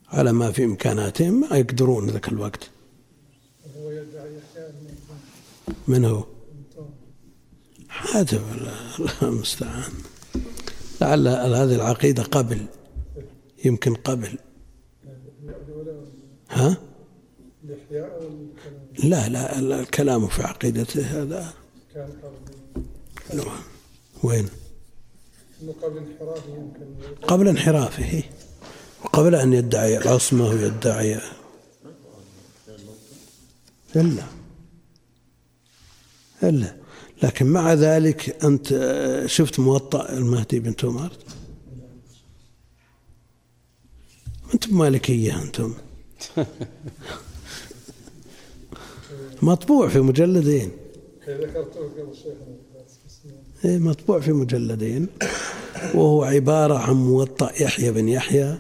على 0.09 0.33
ما 0.33 0.53
في 0.53 0.65
إمكاناتهم 0.65 1.41
ما 1.51 1.57
يقدرون 1.57 2.11
ذاك 2.11 2.29
الوقت. 2.29 2.71
من 5.89 6.05
هو؟ 6.05 6.25
هذا 8.15 8.37
الله 8.37 9.13
المستعان. 9.23 9.93
لعل 11.01 11.29
هذه 11.29 11.75
العقيدة 11.75 12.23
قبل 12.23 12.67
يمكن 13.65 13.95
قبل. 13.95 14.39
ها؟ 16.51 16.77
لا 19.05 19.29
لا 19.29 19.61
لا، 19.61 19.81
الكلام 19.81 20.27
في 20.27 20.43
عقيدته 20.43 21.03
هذا. 21.03 21.53
نعم. 23.35 23.47
وين؟ 24.23 24.49
قبل 25.73 25.99
انحرافه 25.99 26.49
يمكن. 26.57 26.87
قبل 27.29 27.49
انحرافه. 27.49 28.23
وقبل 29.05 29.35
أن 29.35 29.53
يدعي 29.53 29.99
العصمة 29.99 30.49
ويدعي. 30.49 31.21
إلا. 33.97 34.23
إلا. 36.43 36.77
لكن 37.23 37.47
مع 37.47 37.73
ذلك 37.75 38.45
آه، 38.73 39.27
شفت 39.27 39.59
موطأ 39.61 40.13
المهدي 40.13 40.61
بن 40.61 40.77
تومارت 40.77 41.19
أنتم 44.55 44.79
مالكية 44.79 45.39
أنتم. 45.43 45.75
مطبوع 49.43 49.89
في 49.89 50.01
مجلدين. 50.01 50.71
ذكرته 51.29 51.81
قبل 51.81 52.17
شيخنا. 52.17 52.57
مطبوع 53.65 54.21
في 54.21 54.33
مجلدين 54.33 55.07
وهو 55.95 56.25
عبارة 56.25 56.79
عن 56.79 56.95
موطأ 56.95 57.63
يحيى 57.63 57.93
بن 57.93 58.09
يحيى 58.09 58.59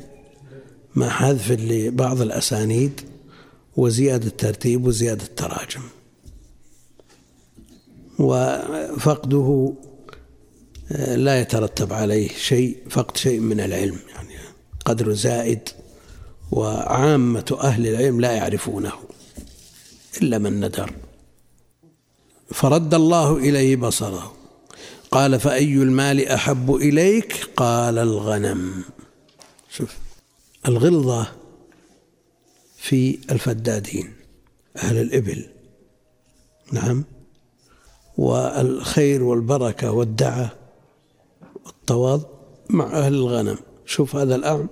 مع 0.94 1.08
حذف 1.08 1.50
لبعض 1.50 2.20
الأسانيد 2.20 3.00
وزيادة 3.76 4.28
ترتيب 4.28 4.86
وزيادة 4.86 5.24
تراجم 5.36 5.82
وفقده 8.18 9.74
آه، 10.92 11.16
لا 11.16 11.40
يترتب 11.40 11.92
عليه 11.92 12.28
شيء 12.28 12.76
فقد 12.90 13.16
شيء 13.16 13.40
من 13.40 13.60
العلم 13.60 13.98
يعني 14.14 14.34
قدر 14.84 15.12
زائد 15.12 15.68
وعامة 16.52 17.58
أهل 17.60 17.86
العلم 17.86 18.20
لا 18.20 18.32
يعرفونه 18.32 18.92
إلا 20.22 20.38
من 20.38 20.64
ندر. 20.64 20.92
فرد 22.50 22.94
الله 22.94 23.36
إليه 23.36 23.76
بصره. 23.76 24.43
قال 25.14 25.40
فأي 25.40 25.74
المال 25.74 26.28
أحب 26.28 26.74
إليك؟ 26.74 27.48
قال 27.56 27.98
الغنم. 27.98 28.84
شوف 29.70 29.96
الغلظة 30.68 31.32
في 32.76 33.18
الفدادين 33.30 34.12
أهل 34.76 34.96
الإبل 34.96 35.46
نعم 36.72 37.04
والخير 38.16 39.22
والبركة 39.22 39.90
والدعة 39.90 40.52
والتواضع 41.64 42.28
مع 42.70 42.84
أهل 42.84 43.14
الغنم. 43.14 43.58
شوف 43.86 44.16
هذا 44.16 44.34
الأعم. 44.34 44.68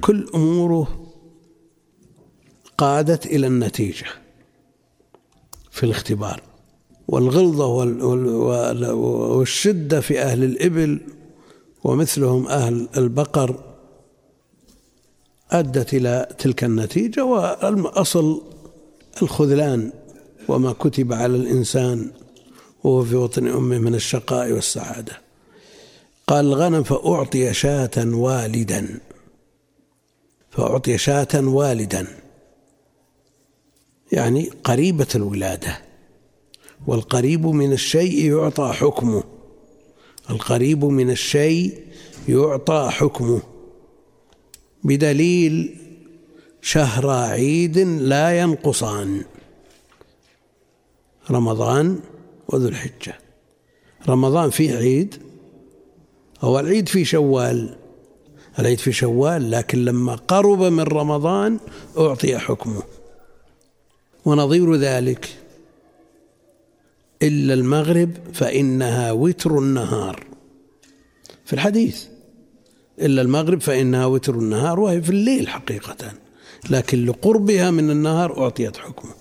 كل 0.00 0.30
أموره 0.34 1.12
قادت 2.78 3.26
إلى 3.26 3.46
النتيجة 3.46 4.06
في 5.70 5.82
الاختبار. 5.82 6.42
والغلظة 7.08 7.66
وال- 7.66 8.02
وال- 8.02 8.28
وال- 8.28 8.90
والشدة 9.36 10.00
في 10.00 10.20
أهل 10.20 10.44
الإبل 10.44 11.00
ومثلهم 11.84 12.46
أهل 12.46 12.88
البقر 12.96 13.60
أدت 15.50 15.94
إلى 15.94 16.28
تلك 16.38 16.64
النتيجة 16.64 17.24
والأصل 17.24 18.42
الخذلان 19.22 19.92
وما 20.48 20.72
كتب 20.72 21.12
على 21.12 21.36
الإنسان 21.36 22.10
وهو 22.84 23.04
في 23.04 23.16
وطن 23.16 23.46
أمه 23.48 23.78
من 23.78 23.94
الشقاء 23.94 24.52
والسعادة. 24.52 25.20
قال 26.26 26.44
الغنم 26.46 26.82
فأعطي 26.82 27.54
شاة 27.54 27.90
والدا. 27.96 29.00
فأعطي 30.50 30.98
شاة 30.98 31.28
والدا. 31.34 32.06
يعني 34.12 34.50
قريبة 34.64 35.06
الولادة. 35.14 35.85
والقريب 36.86 37.46
من 37.46 37.72
الشيء 37.72 38.36
يعطى 38.36 38.72
حكمه. 38.72 39.24
القريب 40.30 40.84
من 40.84 41.10
الشيء 41.10 41.78
يعطى 42.28 42.88
حكمه. 42.92 43.42
بدليل 44.84 45.76
شهر 46.62 47.10
عيد 47.10 47.78
لا 47.78 48.40
ينقصان. 48.40 49.24
رمضان 51.30 52.00
وذو 52.48 52.68
الحجة. 52.68 53.18
رمضان 54.08 54.50
فيه 54.50 54.76
عيد 54.76 55.14
هو 56.40 56.60
العيد 56.60 56.88
في 56.88 57.04
شوال. 57.04 57.76
العيد 58.58 58.78
في 58.78 58.92
شوال 58.92 59.50
لكن 59.50 59.84
لما 59.84 60.14
قرب 60.14 60.62
من 60.62 60.80
رمضان 60.80 61.58
أعطي 61.98 62.38
حكمه. 62.38 62.82
ونظير 64.24 64.74
ذلك. 64.74 65.45
إلا 67.22 67.54
المغرب 67.54 68.10
فإنها 68.32 69.12
وتر 69.12 69.58
النهار. 69.58 70.26
في 71.44 71.52
الحديث 71.52 72.04
إلا 73.00 73.22
المغرب 73.22 73.60
فإنها 73.60 74.06
وتر 74.06 74.34
النهار 74.34 74.80
وهي 74.80 75.02
في 75.02 75.10
الليل 75.10 75.48
حقيقة 75.48 76.12
لكن 76.70 77.06
لقربها 77.06 77.70
من 77.70 77.90
النهار 77.90 78.42
أعطيت 78.44 78.76
حكمه. 78.76 79.12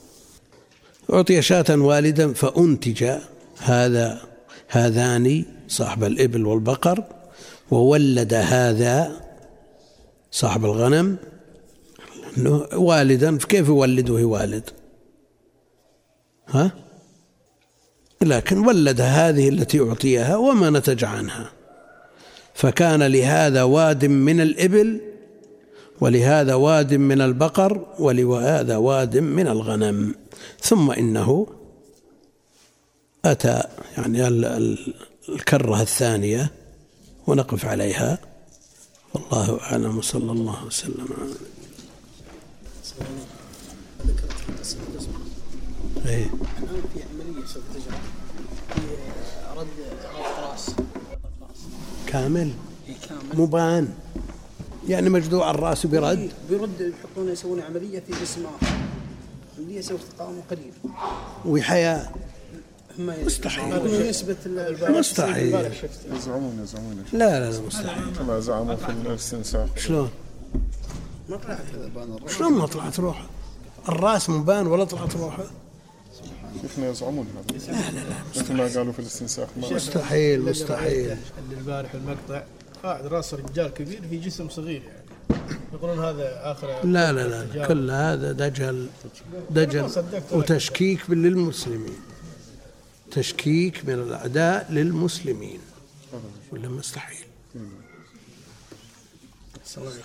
أعطي 1.13 1.41
شاة 1.41 1.65
والدا 1.69 2.33
فأنتج 2.33 3.19
هذا 3.57 4.21
هذان 4.67 5.45
صاحب 5.67 6.03
الإبل 6.03 6.45
والبقر 6.45 7.03
وولد 7.71 8.33
هذا 8.33 9.21
صاحب 10.31 10.65
الغنم 10.65 11.17
والدا 12.73 13.37
كيف 13.37 13.67
يولده 13.67 14.13
والد؟ 14.13 14.69
ها؟ 16.47 16.71
لكن 18.21 18.57
ولد 18.67 19.01
هذه 19.01 19.49
التي 19.49 19.79
أعطيها 19.79 20.35
وما 20.35 20.69
نتج 20.69 21.03
عنها. 21.03 21.51
فكان 22.53 23.03
لهذا 23.03 23.63
واد 23.63 24.05
من 24.05 24.41
الإبل 24.41 25.01
ولهذا 26.01 26.53
واد 26.55 26.93
من 26.93 27.21
البقر 27.21 27.85
ولهذا 27.99 28.77
واد 28.77 29.17
من 29.17 29.47
الغنم. 29.47 30.15
ثم 30.61 30.91
إنه 30.91 31.47
أتى 33.25 33.63
يعني 33.97 34.27
ال- 34.27 34.45
ال- 34.45 34.93
الكرة 35.29 35.81
الثانية 35.81 36.51
ونقف 37.27 37.65
عليها. 37.65 38.17
والله 39.13 39.59
أعلم. 39.61 40.01
صلى 40.01 40.31
الله 40.31 40.65
وسلم. 40.65 41.07
على 41.11 41.29
ذكرت 44.07 44.77
إيه. 46.05 46.25
في 46.93 46.99
عملية 47.03 47.45
سوف 47.45 47.63
تجرى 47.73 47.97
في 48.75 48.81
رد 49.57 49.57
رد 49.57 49.67
راس 50.15 50.69
راس 50.69 50.75
كامل. 52.15 52.51
إيه 52.87 52.95
مبان. 53.33 53.87
يعني 54.87 55.09
مجدوع 55.09 55.51
الرأس 55.51 55.85
برد. 55.85 56.31
بيرد 56.49 56.93
يحطون 56.93 57.29
يسوون 57.29 57.61
عملية 57.61 57.99
في 57.99 58.13
جسم 58.21 58.45
آخر. 58.45 58.73
اللي 59.57 59.75
يسوي 59.75 59.97
تقاوم 60.17 60.41
قليل. 60.51 60.71
وحياة. 61.45 62.09
ما 62.99 63.23
مستحيل. 63.23 64.09
نسبة 64.09 64.35
مستحيل. 64.89 65.71
يزعمون 66.15 66.59
يزعمون. 66.63 67.05
لا 67.13 67.39
لا 67.39 67.51
لا 67.51 67.61
مستحيل. 67.67 68.15
كما 68.19 68.39
زعموا 68.39 68.75
في 68.75 68.89
الاستنساخ 68.89 69.69
شلون؟ 69.77 70.09
ما 71.29 71.37
طلعت 71.37 71.59
شلون 72.27 72.53
ما 72.53 72.65
طلعت 72.65 72.99
روحه؟ 72.99 73.25
الرأس 73.89 74.29
مبان 74.29 74.67
ولا 74.67 74.83
طلعت 74.83 75.15
روحه؟ 75.15 75.43
شفنا 76.63 76.89
يزعمون 76.89 77.27
هذا. 77.35 77.71
لا 77.71 77.91
لا 77.91 78.09
لا 78.09 78.15
مثل 78.35 78.53
ما 78.53 78.63
قالوا 78.63 78.93
في 78.93 78.99
الاستنساخ. 78.99 79.47
مستحيل 79.57 80.41
مستحيل. 80.41 81.17
اللي 81.39 81.57
البارح 81.57 81.93
المقطع 81.93 82.43
قاعد 82.83 83.05
راس 83.05 83.33
رجال 83.33 83.73
كبير 83.73 84.01
في 84.09 84.17
جسم 84.17 84.49
صغير 84.49 84.81
يعني. 84.83 85.05
يقولون 85.73 85.99
هذا 85.99 86.51
آخر 86.51 86.67
لا 86.67 87.11
لا 87.11 87.27
لا, 87.27 87.45
لا. 87.45 87.67
كل 87.67 87.91
هذا 87.91 88.31
دجل 88.31 88.87
دجل 89.49 89.89
وتشكيك 90.31 91.09
للمسلمين. 91.09 91.99
تشكيك 93.11 93.85
من 93.85 93.93
الأعداء 93.93 94.71
للمسلمين. 94.71 95.59
ولا 96.51 96.69
مستحيل. 96.69 97.25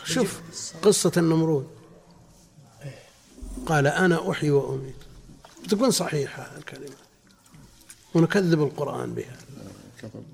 شوف 0.04 0.40
قصة 0.82 1.12
النمرود. 1.16 1.66
قال 3.66 3.86
أنا 3.86 4.30
أحيي 4.30 4.50
وأميت. 4.50 4.99
تكون 5.68 5.90
صحيحة 5.90 6.50
الكلمة. 6.58 6.96
ونكذب 8.14 8.62
القرآن 8.62 9.14
بها. 9.14 9.36
كذب 10.02 10.24